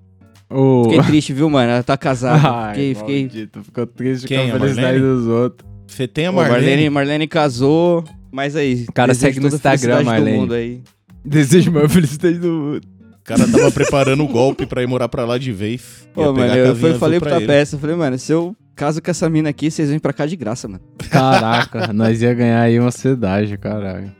[0.54, 0.84] Ô.
[0.86, 1.72] fiquei triste, viu, mano?
[1.72, 2.50] Ela tá casada.
[2.50, 3.20] Ai, fiquei, fiquei.
[3.22, 5.70] maldito, Ficou triste Quem, com a felicidade dos outros.
[5.88, 6.56] Você tem a Ô, Marlene.
[6.62, 8.86] Marlene, Marlene casou, mas aí.
[8.94, 10.38] Cara, desejo segue no Instagram, Marlene.
[10.38, 10.82] mundo aí.
[11.26, 12.82] Desejo maior felicidade do mundo.
[13.20, 16.08] O cara tava preparando o golpe pra ir morar pra lá de vez.
[16.18, 19.02] Ia Ô, pegar mano, eu fui- falei pra pra peça, falei, mano, se eu caso
[19.02, 20.82] com essa mina aqui, vocês vêm pra cá de graça, mano.
[21.10, 24.12] Caraca, nós ia ganhar aí uma cidade, caralho.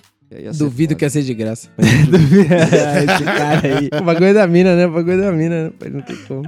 [0.58, 1.69] Duvido que ia ser de graça.
[1.78, 3.89] Esse cara aí.
[4.00, 4.88] o bagulho é da mina, né?
[4.88, 5.72] O bagulho é da mina, né?
[5.78, 5.89] pai?
[5.89, 6.43] Não tem como.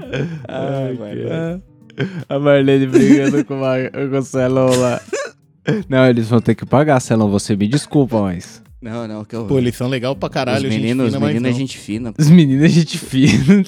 [0.47, 1.21] Ai, mano.
[1.31, 5.01] Ah, A Marlene brigando com, uma, com o Celão lá.
[5.89, 7.29] Não, eles vão ter que pagar, Celão.
[7.31, 8.61] Você me desculpa, mas.
[8.81, 9.45] Não, não, que eu.
[9.45, 12.13] Pô, eles são legal pra caralho, os gente meninos, fina, os meninos é gente fina.
[12.17, 13.63] Os meninos a gente fina.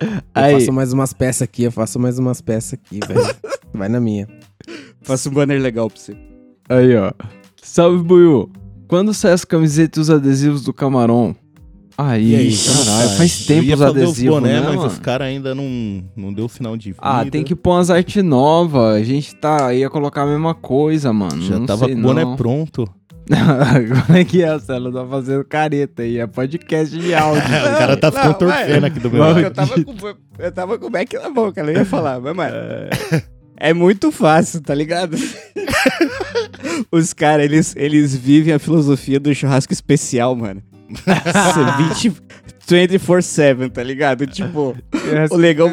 [0.00, 3.34] eu Aí, faço mais umas peças aqui, eu faço mais umas peças aqui, velho.
[3.72, 4.28] Vai na minha.
[5.02, 6.14] Faça um banner legal pra você.
[6.68, 7.10] aí, ó.
[7.68, 8.50] Salve, Buiu.
[8.88, 11.36] Quando sai as camisetas e os adesivos do Camarão?
[11.98, 14.86] Aí, aí, caralho, faz Eu tempo os adesivos, boné, né, mas mano?
[14.86, 17.02] os caras ainda não, não deu sinal de vida.
[17.02, 18.96] Ah, tem que pôr umas artes novas.
[18.96, 21.42] A gente tá, ia colocar a mesma coisa, mano.
[21.42, 22.36] Já não tava sei com o boné não.
[22.36, 22.88] pronto.
[23.28, 24.90] Como é que é, Celo?
[24.90, 26.18] Tá fazendo careta aí.
[26.18, 27.42] É podcast de áudio.
[27.44, 29.40] o cara tá se Não, contorcendo aqui do meu lado.
[29.40, 29.94] eu tava com,
[30.38, 32.54] eu tava com o Mac na boca, ela ia falar, mas, mano.
[33.60, 35.16] É muito fácil, tá ligado?
[36.90, 40.62] Os caras, eles, eles vivem a filosofia do churrasco especial, mano.
[40.88, 42.12] 20,
[42.66, 44.26] 24-7, tá ligado?
[44.26, 44.76] Tipo,
[45.30, 45.70] o Legão,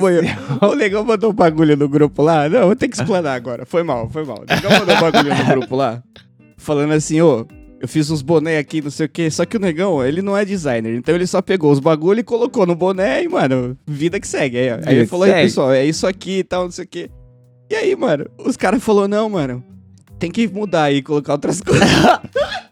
[0.62, 2.50] o Legão mandou um bagulho no grupo lá.
[2.50, 3.65] Não, vou ter que explanar agora.
[3.65, 4.38] Foi mal, foi mal.
[4.38, 6.04] O Legão mandou um bagulho no grupo lá.
[6.58, 7.46] Falando assim, ô,
[7.82, 9.30] eu fiz uns boné aqui, não sei o quê.
[9.30, 10.96] Só que o negão, ele não é designer.
[10.96, 14.58] Então ele só pegou os bagulho e colocou no boné e, mano, vida que segue.
[14.58, 17.10] Aí, aí ele falou, aí, pessoal, é isso aqui e tal, não sei o quê.
[17.70, 19.63] E aí, mano, os caras falaram, não, mano,
[20.19, 21.88] tem que mudar aí, colocar outras coisas.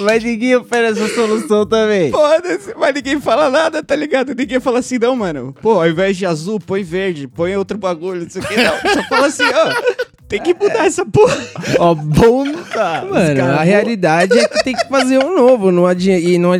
[0.00, 2.10] mas ninguém oferece a solução também.
[2.10, 4.34] Foda-se, mas ninguém fala nada, tá ligado?
[4.34, 5.54] Ninguém fala assim, não, mano.
[5.60, 8.94] Pô, ao invés de azul, põe verde, põe outro bagulho, não sei o que, não.
[8.94, 10.08] Só fala assim, ó.
[10.28, 11.38] Tem que mudar essa porra.
[11.78, 13.02] Ó, bom tá.
[13.08, 15.72] Mano, a realidade é que tem que fazer um novo.
[15.72, 16.52] Não adianta, e não,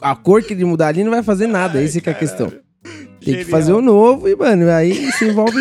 [0.00, 1.78] a cor que ele mudar ali não vai fazer nada.
[1.78, 2.52] Ai, essa que é a questão.
[3.20, 3.44] Tem Genial.
[3.44, 5.60] que fazer um novo e, mano, aí isso envolve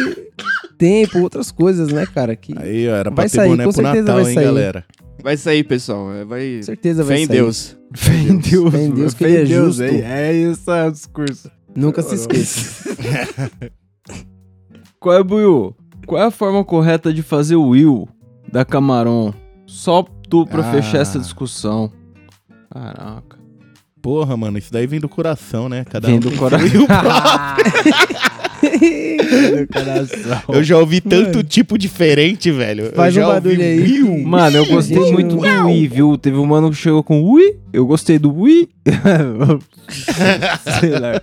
[0.77, 2.35] tempo, outras coisas, né, cara?
[2.35, 4.37] Que aí, ó, era pra vai ter sair, boné com pro certeza Natal, vai sair.
[4.37, 4.85] hein, galera?
[5.23, 6.13] Vai sair, pessoal.
[6.13, 6.57] É, vai...
[6.57, 7.35] Com certeza vai Fé sair.
[7.35, 7.77] em Deus.
[7.95, 8.71] Fé em Deus.
[8.73, 9.83] Fé em Deus que ele é justo.
[9.83, 11.51] É isso, é o discurso.
[11.75, 12.95] Nunca se esqueça.
[14.99, 15.75] Qual é, Buiu?
[16.05, 18.07] Qual é a forma correta de fazer o Will
[18.51, 19.33] da Camarão?
[19.65, 20.71] Só tu pra ah.
[20.71, 21.91] fechar essa discussão.
[22.71, 23.37] Caraca.
[24.01, 25.85] Porra, mano, isso daí vem do coração, né?
[25.85, 26.67] Cada vem um do coração.
[30.49, 31.43] eu já ouvi tanto mano.
[31.43, 32.91] tipo diferente, velho.
[32.93, 34.23] Faz um barulho aí.
[34.23, 36.17] Mano, eu gostei muito do Wii, viu?
[36.17, 38.69] Teve um mano que chegou com Wii, eu gostei do Wii.
[40.79, 41.21] Sei lá.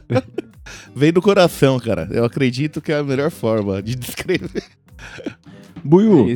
[0.95, 2.09] Vem do coração, cara.
[2.11, 4.63] Eu acredito que é a melhor forma de descrever.
[5.83, 6.35] Buiu, é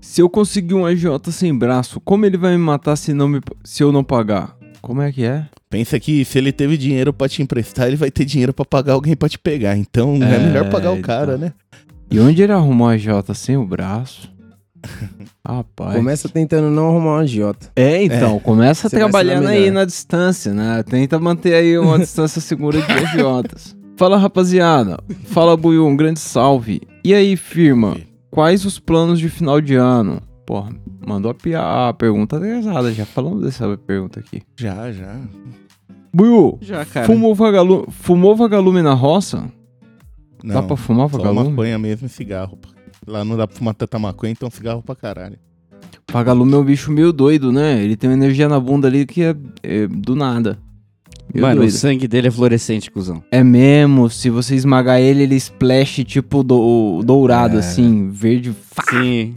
[0.00, 3.40] se eu conseguir um agiota sem braço, como ele vai me matar se, não me,
[3.62, 4.56] se eu não pagar?
[4.80, 5.46] Como é que é?
[5.70, 8.94] Pensa que se ele teve dinheiro para te emprestar, ele vai ter dinheiro para pagar
[8.94, 9.76] alguém para te pegar.
[9.76, 11.46] Então é, é melhor pagar o cara, então.
[11.46, 11.52] né?
[12.10, 14.32] E onde ele arrumou a agiota sem o braço?
[15.46, 15.96] Rapaz.
[15.96, 17.70] Começa tentando não arrumar um agiota.
[17.76, 18.40] É, então, é.
[18.40, 20.82] começa trabalhando aí na distância, né?
[20.82, 23.76] Tenta manter aí uma distância segura de agiotas.
[23.96, 24.98] Fala, rapaziada.
[25.24, 26.80] Fala, Buiu, um grande salve.
[27.04, 27.96] E aí, firma,
[28.30, 30.22] quais os planos de final de ano?
[30.46, 30.70] Porra,
[31.08, 32.92] mandou a, a pergunta atrasada.
[32.92, 34.42] Já falamos dessa pergunta aqui.
[34.56, 35.16] Já, já.
[36.12, 37.06] Buiu, já, cara.
[37.06, 39.50] Fumou, vagalume, fumou vagalume na roça?
[40.42, 41.44] Não, dá pra fumar vagalume?
[41.44, 42.58] Só maconha mesmo e cigarro.
[43.06, 45.38] Lá não dá pra fumar tanta maconha, então cigarro pra caralho.
[46.10, 47.82] Vagalume é um bicho meio doido, né?
[47.82, 50.58] Ele tem uma energia na bunda ali que é, é do nada.
[51.32, 51.70] Meio Mano, doido.
[51.70, 53.22] o sangue dele é fluorescente, cuzão.
[53.30, 57.58] É mesmo, se você esmagar ele, ele splash tipo do, dourado, é.
[57.60, 58.54] assim, verde.
[58.88, 59.34] Sim,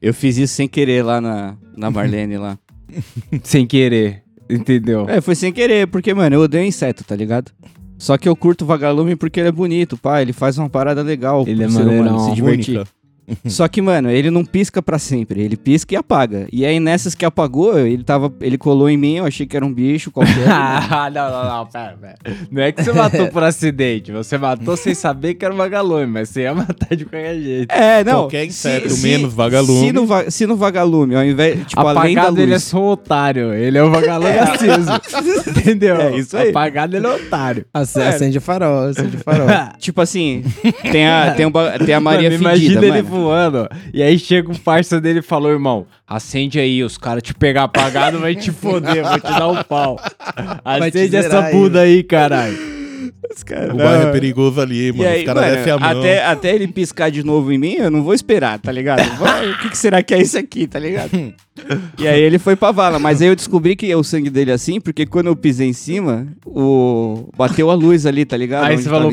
[0.00, 2.58] eu fiz isso sem querer lá na, na Marlene lá.
[3.42, 5.08] sem querer, entendeu?
[5.08, 7.52] É, foi sem querer, porque, mano, eu odeio inseto, tá ligado?
[7.98, 10.22] Só que eu curto o vagalume porque ele é bonito, pá.
[10.22, 12.78] Ele faz uma parada legal ele é maneirão, se divertir.
[12.78, 12.90] Única.
[13.46, 15.42] Só que, mano, ele não pisca para sempre.
[15.42, 16.46] Ele pisca e apaga.
[16.52, 18.32] E aí, nessas que apagou, ele tava.
[18.40, 20.30] Ele colou em mim, eu achei que era um bicho qualquer.
[20.92, 22.16] Ah, não, não, não, pera, pera.
[22.50, 24.12] Não é que você matou por acidente.
[24.12, 27.72] Você matou sem saber que era um vagalume, mas você ia matar de qualquer jeito.
[27.72, 28.22] É, não.
[28.22, 29.86] Qualquer inseto, se, menos vagalume.
[29.86, 31.66] Se no, va se no vagalume, ao invés.
[31.66, 32.40] Tipo, Apagado além da luz...
[32.40, 33.54] ele é só um otário.
[33.54, 34.40] Ele é um vagalume é.
[34.40, 34.90] aceso.
[35.48, 35.96] Entendeu?
[35.96, 36.50] É isso aí.
[36.50, 37.64] Apagado ele é otário.
[37.72, 39.46] Acende o farol, acende farol.
[39.78, 40.42] tipo assim,
[40.90, 41.52] tem a, tem, um,
[41.84, 42.94] tem a Maria mano, Fedida, imagina mano.
[42.94, 43.68] ele voando.
[43.92, 47.64] E aí chega o parça dele e falou, irmão, acende aí, os caras te pegar
[47.64, 49.98] apagado vai te foder, vou te dar um pau.
[50.64, 52.79] Acende essa bunda aí, caralho.
[53.44, 55.08] Cara, o bairro é perigoso ali, mano.
[55.08, 55.90] Aí, os caras descem a mão.
[55.90, 59.00] Até, até ele piscar de novo em mim, eu não vou esperar, tá ligado?
[59.00, 61.10] o que, que, será que é isso aqui, tá ligado?
[61.98, 62.98] e aí ele foi pra vala.
[62.98, 65.72] Mas aí eu descobri que é o sangue dele assim, porque quando eu pisei em
[65.72, 67.28] cima, o...
[67.36, 68.64] bateu a luz ali, tá ligado?
[68.64, 69.12] Aí Onde você falou,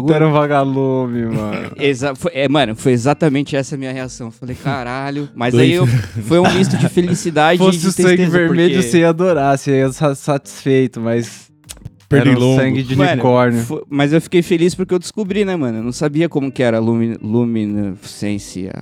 [0.00, 1.72] puta, era um vagalume, mano.
[1.78, 4.30] Exa foi, é, mano, foi exatamente essa a minha reação.
[4.30, 5.28] Falei, caralho.
[5.34, 8.90] Mas aí eu, foi um misto de felicidade Fosse e de o sangue vermelho, porque...
[8.90, 11.48] você ia adorar, você ia satisfeito, mas...
[12.08, 12.54] Pernilongo.
[12.54, 13.62] Era um sangue de mano, unicórnio.
[13.62, 15.78] Foi, mas eu fiquei feliz porque eu descobri, né, mano?
[15.78, 18.72] Eu não sabia como que era a lumi, luminescência,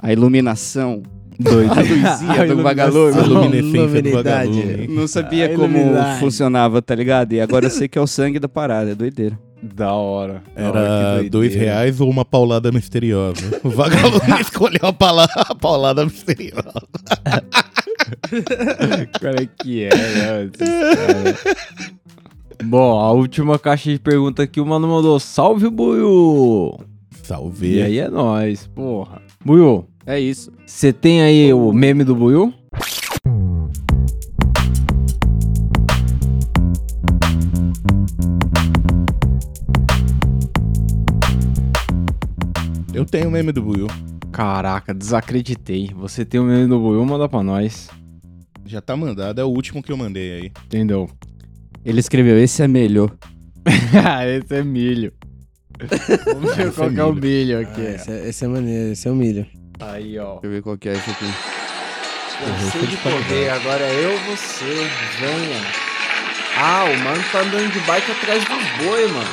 [0.00, 1.02] a iluminação.
[1.38, 1.72] Doido.
[1.72, 3.18] A luzinha do vagalume.
[3.18, 4.86] A luminescência do vagalume.
[4.88, 5.78] Não sabia como
[6.20, 7.32] funcionava, tá ligado?
[7.32, 9.38] E agora eu sei que é o sangue da parada, é doideira.
[9.62, 10.42] Da hora.
[10.56, 13.60] Era dois reais ou uma paulada misteriosa.
[13.62, 16.82] O vagalume escolheu a, paulada, a paulada misteriosa.
[19.20, 20.50] Qual é que é, né?
[22.64, 26.78] Bom, a última caixa de pergunta aqui, o mano mandou: Salve, Buiu!
[27.22, 27.76] Salve!
[27.76, 29.22] E aí é nóis, porra.
[29.44, 29.86] Buiu.
[30.04, 30.52] É isso.
[30.66, 32.52] Você tem aí o meme do Buiu?
[42.92, 43.86] Eu tenho o meme do Buiu.
[44.30, 45.90] Caraca, desacreditei.
[45.94, 47.88] Você tem o meme do Buiu, manda pra nós.
[48.66, 50.52] Já tá mandado, é o último que eu mandei aí.
[50.66, 51.08] Entendeu?
[51.84, 53.10] Ele escreveu, esse é melhor.
[54.04, 55.12] Ah, esse é milho.
[56.26, 57.58] Vamos ver Esse qual é que é o milho.
[57.58, 57.80] Ah, aqui.
[57.80, 59.46] esse, é, esse é maneiro, esse é o milho.
[59.80, 60.34] Aí, ó.
[60.34, 61.32] Deixa eu ver qual que é esse aqui.
[62.44, 64.64] Cansei de correr, agora é eu, você,
[65.20, 65.60] venha.
[66.56, 69.30] Ah, o mano tá andando de bike atrás dos boi, mano.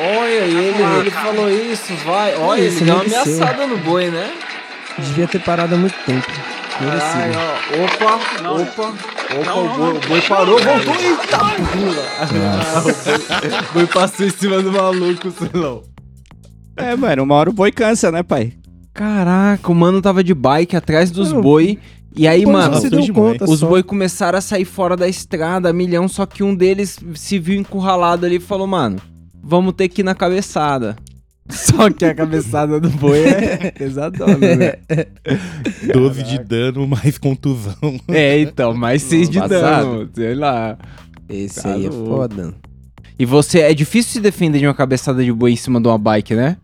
[0.00, 2.34] Olha, e ele, ele falou isso, vai.
[2.36, 3.22] Olha, Isso, ele deu uma mereceu.
[3.34, 4.32] ameaçada no boi, né?
[4.98, 6.26] Devia ter parado há muito tempo.
[6.80, 7.38] Merecido.
[7.38, 7.58] ó.
[7.84, 8.14] Opa,
[8.50, 8.94] opa,
[9.40, 11.38] opa, o, boi, o boi parou, voltou, eita
[11.72, 12.04] pula.
[12.78, 12.92] O boi,
[13.70, 15.82] o boi passou em cima do maluco, Silão.
[16.76, 18.52] É, mano, uma hora o boi cansa, né, pai?
[18.94, 21.78] Caraca, o mano tava de bike atrás dos Mano, boi.
[22.16, 22.76] E aí, mano,
[23.46, 23.66] Os só.
[23.68, 28.26] boi começaram a sair fora da estrada, milhão, só que um deles se viu encurralado
[28.26, 28.96] ali e falou, mano,
[29.40, 30.96] vamos ter que ir na cabeçada.
[31.52, 34.74] Só que a cabeçada do boi é pesadona, né?
[35.92, 37.74] 12 de dano, mais contusão.
[38.08, 40.76] É, então, mais 6 de dano, sei lá.
[41.28, 42.54] Esse Tá aí é foda.
[43.18, 45.98] E você, é difícil se defender de uma cabeçada de boi em cima de uma
[45.98, 46.56] bike, né?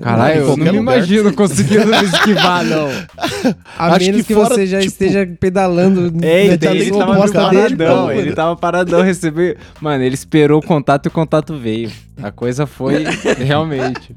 [0.00, 2.88] Caralho, eu não me imagino conseguindo me esquivar, não.
[3.78, 6.90] A Acho menos que que, fora, você já tipo- esteja pedalando É, na então, ele
[6.90, 7.14] tava
[7.50, 9.56] dele, paradão, pô, ele tava paradão, recebeu...
[9.80, 11.90] Mano, ele esperou o contato e o contato veio.
[12.22, 13.04] A coisa foi
[13.38, 14.14] realmente.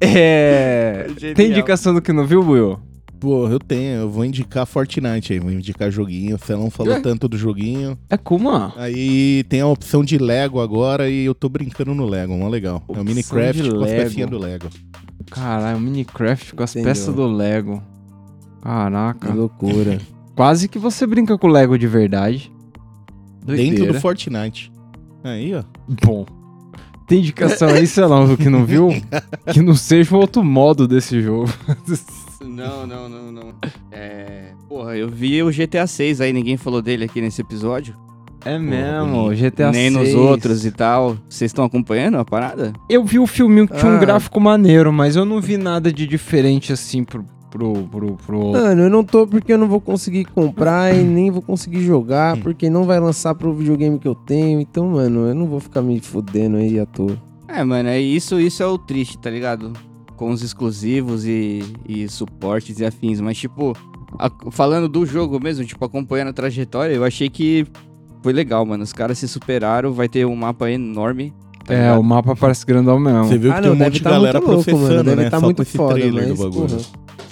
[0.00, 1.06] É...
[1.18, 1.34] Genial.
[1.36, 2.80] Tem indicação do que não viu, Will?
[3.22, 6.36] Pô, eu tenho, eu vou indicar Fortnite aí, vou indicar joguinho.
[6.36, 7.00] Você não falou É.
[7.00, 7.96] tanto do joguinho.
[8.10, 8.72] É Kuma.
[8.76, 12.82] Aí tem a opção de Lego agora e eu tô brincando no Lego, mó legal.
[12.88, 14.66] é o Opção Minecraft com as pecinhas do Lego.
[15.30, 16.90] Caralho, Minecraft com as Entendeu.
[16.90, 17.80] peças do Lego.
[18.58, 19.32] Que Caraca.
[19.32, 20.00] loucura.
[20.34, 22.50] Quase que você brinca com o Lego de verdade.
[23.46, 23.92] Dentro Doideira.
[23.92, 24.72] do Fortnite.
[25.22, 25.62] Aí, ó.
[26.04, 26.26] Bom.
[27.06, 28.88] Tem indicação aí, sei lá, que não viu?
[29.52, 31.48] que não seja um outro modo desse jogo.
[32.42, 33.54] Não, não, não, não.
[33.90, 34.52] É.
[34.68, 37.94] Porra, eu vi o GTA 6 aí, ninguém falou dele aqui nesse episódio.
[38.44, 39.30] É mesmo.
[39.34, 39.92] GTA Nem 6.
[39.92, 41.16] nos outros e tal.
[41.28, 42.72] Vocês estão acompanhando a parada?
[42.88, 44.00] Eu vi o filminho que tinha um Ah.
[44.00, 47.24] gráfico maneiro, mas eu não vi nada de diferente assim pro.
[47.50, 48.50] pro, pro, pro...
[48.52, 52.36] Mano, eu não tô porque eu não vou conseguir comprar e nem vou conseguir jogar,
[52.38, 54.58] porque não vai lançar pro videogame que eu tenho.
[54.60, 57.16] Então, mano, eu não vou ficar me fudendo aí à toa.
[57.46, 59.72] É, mano, é isso, isso é o triste, tá ligado?
[60.22, 63.20] Com os exclusivos e, e suportes e afins.
[63.20, 63.72] Mas, tipo,
[64.16, 67.66] a- falando do jogo mesmo, tipo, acompanhando a trajetória, eu achei que
[68.22, 68.84] foi legal, mano.
[68.84, 71.32] Os caras se superaram, vai ter um mapa enorme.
[71.64, 71.98] Tá é, ligado?
[72.00, 73.24] o mapa parece grandão mesmo.
[73.24, 75.22] Você viu Ah, que não, tem um monte de tá galera louco, processando, mano, deve
[75.24, 75.30] né?
[75.30, 76.68] tá Só muito com esse foda, trailer mas, do bagulho.
[76.68, 76.82] porra.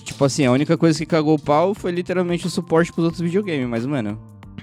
[0.03, 3.21] Tipo assim, a única coisa que cagou o pau foi literalmente o suporte pros outros
[3.23, 4.19] videogames, mas, mano.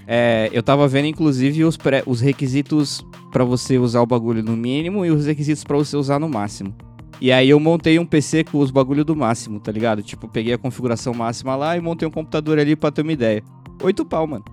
[0.06, 4.56] É, eu tava vendo, inclusive, os, pré- os requisitos pra você usar o bagulho no
[4.58, 6.74] mínimo e os requisitos pra você usar no máximo.
[7.20, 10.02] E aí eu montei um PC com os bagulho do máximo, tá ligado?
[10.04, 13.44] Tipo, peguei a configuração máxima lá e montei um computador ali pra ter uma ideia.
[13.84, 14.46] Oito pau, mano.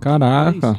[0.00, 0.78] Caraca.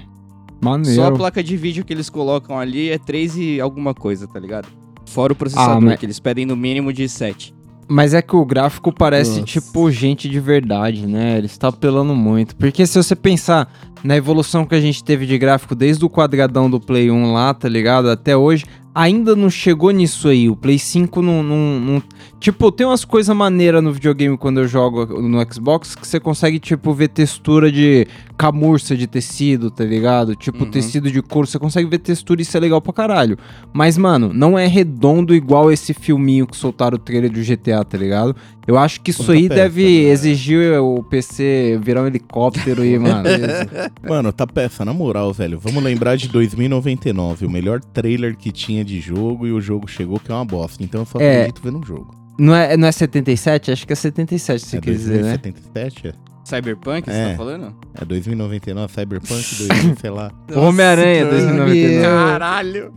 [0.62, 0.96] Maneiro.
[0.96, 4.39] Só a placa de vídeo que eles colocam ali é 3 e alguma coisa, tá
[4.39, 4.67] ligado?
[5.06, 7.54] Fora o processador, Ah, mas- que eles pedem no mínimo de 7.
[7.88, 9.43] Mas é que o gráfico parece Nossa.
[9.43, 11.38] tipo gente de verdade, né?
[11.38, 12.56] Ele está apelando muito.
[12.56, 13.69] Porque se você pensar
[14.04, 17.54] na evolução que a gente teve de gráfico desde o quadradão do Play 1 lá,
[17.54, 18.10] tá ligado?
[18.10, 18.63] Até hoje,
[18.94, 20.50] ainda não chegou nisso aí.
[20.50, 21.42] O Play 5 não.
[21.44, 22.04] não- não-
[22.44, 26.60] Tipo, tem umas coisas maneiras no videogame quando eu jogo no Xbox que você consegue,
[26.60, 28.06] tipo, ver textura de
[28.38, 30.36] camurça de tecido, tá ligado?
[30.36, 30.70] Tipo, Uhum.
[30.70, 31.48] tecido de couro.
[31.48, 33.38] Você consegue ver textura e isso é legal pra caralho.
[33.72, 37.98] Mas, mano, não é redondo igual esse filminho que soltaram o trailer do GTA, tá
[37.98, 38.36] ligado?
[38.68, 40.10] Eu acho que isso Ponta aí peça, deve né?
[40.10, 43.24] exigir o PC virar um helicóptero e, mano.
[44.06, 45.58] Mano, tá peça, na moral, velho.
[45.58, 50.20] Vamos lembrar de 2099, o melhor trailer que tinha de jogo e o jogo chegou
[50.20, 50.84] que é uma bosta.
[50.84, 51.38] Então eu só É.
[51.44, 52.14] acredito vendo um jogo.
[52.38, 53.72] Não, é, não é 77?
[53.72, 55.38] Acho que é 77, você é quer dizer, né?
[55.38, 56.08] 2077?
[56.08, 56.13] É?
[56.46, 57.30] Cyberpunk, você É.
[57.32, 57.74] tá falando?
[58.00, 60.32] É 2099, Cyberpunk 2000, sei lá.
[60.53, 61.89] Homem-Aranha, Nossa, 2099.
[61.99, 62.03] meu.
[62.12, 62.93] Caralho!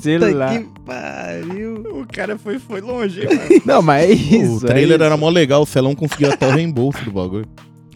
[0.00, 0.48] sei Puta lá.
[0.58, 1.74] que pariu.
[2.00, 3.62] O cara foi, foi longe, mano.
[3.66, 4.58] Não, mas é isso.
[4.58, 5.20] o trailer é era isso.
[5.20, 7.46] mó legal, o Celão conseguia até o reembolso do bagulho.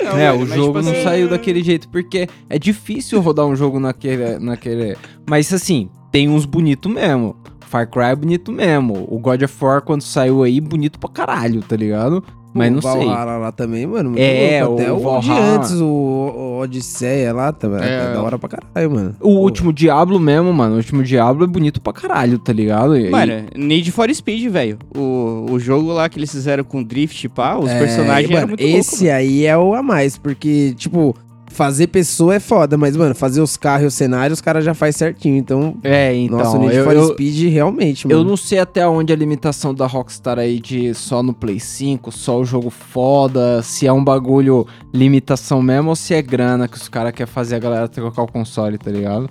[0.00, 3.78] É, o jogo tipo não assim, saiu daquele jeito, porque é difícil rodar um jogo
[3.78, 4.40] naquele.
[4.40, 4.96] naquele...
[5.24, 7.36] Mas assim, tem uns bonitos mesmo.
[7.74, 9.04] Far Cry é bonito mesmo.
[9.10, 12.22] O God of War, quando saiu aí, bonito pra caralho, tá ligado?
[12.56, 12.90] Mas o não sei.
[13.04, 14.14] Valhalla lá também, mano.
[14.16, 14.80] É, louco.
[14.80, 15.56] Até o o, de Valhalla.
[15.56, 17.82] antes, o, o Odisseia lá também.
[17.82, 19.16] É, É, da hora pra caralho, mano.
[19.20, 20.74] O último Diablo mesmo, mano.
[20.74, 22.96] O último Diablo é bonito pra caralho, tá ligado?
[22.96, 24.78] E- Mano, Need for Speed, velho.
[24.96, 28.48] O, o jogo lá que eles fizeram com Drift, pá, os É, personagens eram mano,
[28.50, 29.16] muito Esse loucos.
[29.18, 31.16] aí é o a mais, porque, tipo,
[31.54, 34.74] fazer pessoa é foda, mas, mano, fazer os carros e os cenários, os caras já
[34.74, 35.36] faz certinho.
[35.36, 36.36] Então, É, então.
[36.38, 38.20] nossa, o Need eu, for eu, Speed realmente, mano.
[38.20, 42.10] eu não sei até onde a limitação da Rockstar aí de só no Play 5,
[42.12, 46.76] só o jogo foda, se é um bagulho limitação mesmo ou se é grana que
[46.76, 49.30] os caras querem fazer a galera trocar o console, tá ligado?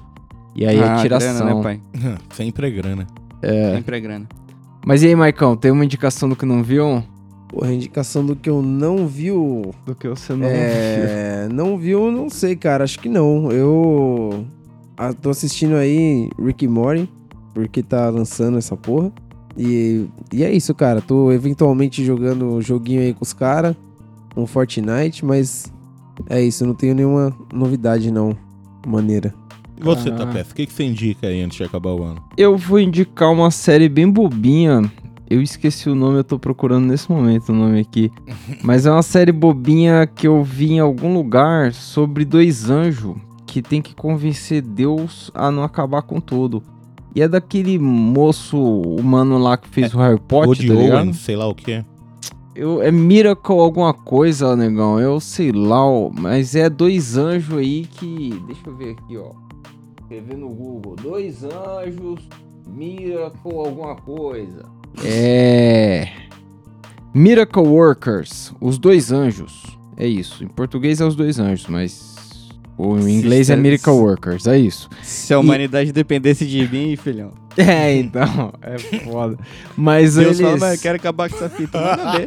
[0.55, 1.35] E aí Ah, é tiração.
[1.45, 1.81] grana, né, pai?
[2.33, 3.07] Sempre é grana.
[3.75, 4.25] Sempre é grana.
[4.85, 7.03] Mas e aí, Maicão, tem uma indicação do que não viu?
[7.53, 9.71] Porra, a indicação do que eu não vi o...
[9.85, 10.57] Do que você não viu.
[10.57, 12.83] É, não viu, não sei, cara.
[12.83, 13.51] Acho que não.
[13.51, 14.43] Eu
[14.97, 17.09] ah, tô assistindo aí Rick and Morty,
[17.53, 19.11] porque tá lançando essa porra.
[19.55, 20.99] E, e é isso, cara.
[20.99, 23.75] Tô eventualmente jogando um joguinho aí com os caras,
[24.35, 25.71] um Fortnite, mas
[26.29, 26.65] é isso.
[26.65, 28.35] Não tenho nenhuma novidade, não.
[28.87, 29.31] Maneira.
[29.79, 30.15] E você, Ah.
[30.15, 32.23] Tapete, o que, que você indica aí antes de acabar o ano?
[32.35, 34.91] Eu vou indicar uma série bem bobinha.
[35.33, 38.11] Eu esqueci o nome, eu tô procurando nesse momento o nome aqui.
[38.63, 43.15] Mas é uma série bobinha que eu vi em algum lugar sobre dois anjos
[43.47, 46.61] que tem que convencer Deus a não acabar com tudo.
[47.15, 51.01] E é daquele moço humano lá que fez o Harry Potter, Woody tá ligado?
[51.01, 51.85] Owen, sei lá o que é.
[52.55, 54.99] Eu, é Miracle alguma coisa, negão.
[54.99, 58.39] Eu sei lá, ó, mas é dois anjos aí que.
[58.45, 59.31] Deixa eu ver aqui, ó.
[59.99, 60.95] Escrever no Google.
[60.95, 62.19] Dois anjos,
[62.67, 64.82] Miracle alguma coisa.
[65.03, 66.09] É.
[67.13, 69.63] Miracle Workers, os dois anjos.
[69.95, 70.43] É isso.
[70.43, 72.13] Em português é os dois anjos, mas.
[72.77, 73.55] O em inglês é.
[73.55, 74.89] Miracle Workers, é isso.
[75.03, 77.31] Se a humanidade dependesse de mim, filhão.
[77.55, 78.51] É, então.
[78.63, 79.37] É foda.
[79.77, 80.41] Mas Deus eles.
[80.41, 81.79] fala, mas eu quero acabar com essa fita.
[81.79, 82.17] Manda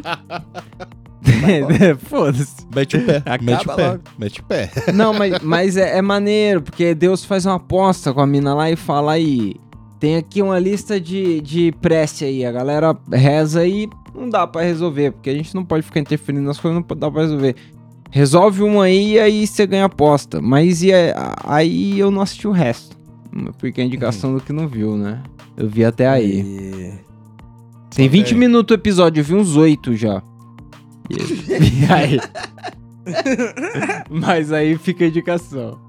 [1.67, 1.97] ver.
[2.07, 2.65] Foda-se.
[2.73, 3.99] Mete o pé, Acaba mete o pé, logo.
[4.17, 4.71] mete o pé.
[4.93, 8.71] Não, mas, mas é, é maneiro, porque Deus faz uma aposta com a mina lá
[8.71, 9.55] e fala aí.
[9.99, 12.45] Tem aqui uma lista de, de prece aí.
[12.45, 16.45] A galera reza e não dá pra resolver, porque a gente não pode ficar interferindo
[16.45, 17.55] nas coisas, não dá pra resolver.
[18.11, 20.39] Resolve uma aí e aí você ganha aposta.
[20.41, 20.91] Mas e
[21.43, 22.95] aí eu não assisti o resto.
[23.59, 25.21] Porque a indicação do que não viu, né?
[25.55, 26.39] Eu vi até aí.
[26.41, 26.93] E-
[27.95, 28.39] Tem 20 bem.
[28.39, 30.21] minutos o episódio, eu vi uns 8 já.
[31.09, 32.19] E aí?
[34.09, 35.79] Mas aí fica a indicação.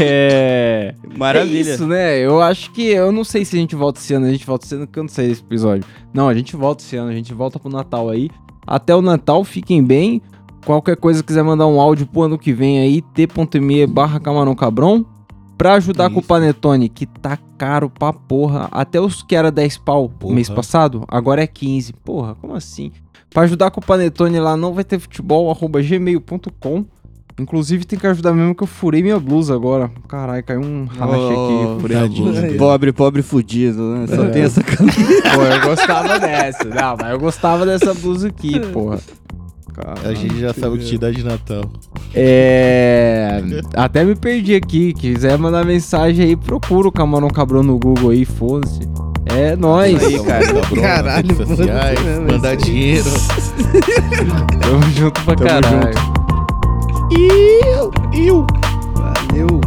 [0.00, 0.94] É.
[1.16, 1.70] Maravilha.
[1.70, 2.18] É isso, né?
[2.18, 2.86] Eu acho que.
[2.88, 4.98] Eu não sei se a gente volta esse ano, a gente volta esse ano, que
[4.98, 5.84] eu não sei esse episódio.
[6.12, 8.30] Não, a gente volta esse ano, a gente volta pro Natal aí.
[8.66, 10.22] Até o Natal, fiquem bem.
[10.64, 15.04] Qualquer coisa quiser mandar um áudio pro ano que vem aí, t.me barra camarão cabrão.
[15.58, 16.28] Pra ajudar com o Isso.
[16.28, 18.68] Panetone, que tá caro pra porra.
[18.72, 20.34] Até os que era 10 pau Porra.
[20.34, 21.92] mês passado, agora é 15.
[21.92, 22.90] Porra, como assim?
[23.30, 26.84] Pra ajudar com o Panetone lá, não vai ter futebol, arroba gmail.com.
[27.38, 29.90] Inclusive tem que ajudar mesmo que eu furei minha blusa agora.
[30.08, 32.42] Caralho, caiu um racha Oh, aqui, furei a blusa.
[32.56, 34.06] Pobre, pobre fudido, né?
[34.06, 34.28] Só É.
[34.30, 34.96] tem essa camisa.
[35.34, 36.64] Pô, eu gostava dessa.
[36.64, 39.00] Não, mas eu gostava dessa blusa aqui, porra.
[40.04, 41.64] A gente já sabe o que te dá de Natal.
[42.14, 43.42] É.
[43.74, 44.92] Até me perdi aqui.
[44.92, 48.88] Quiser mandar mensagem aí, procura o Camarão Cabrão no Google aí, foda-se.
[49.34, 50.00] É nóis.
[50.04, 50.46] Aí, cara.
[50.46, 51.98] Cabrão, Caralho, nas redes sociais,
[52.30, 53.10] mandar dinheiro.
[54.62, 56.23] Tamo junto pra Tamo caralho.
[58.94, 59.60] Valeu.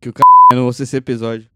[0.00, 0.22] Que o c...
[0.54, 1.55] no esse episódio.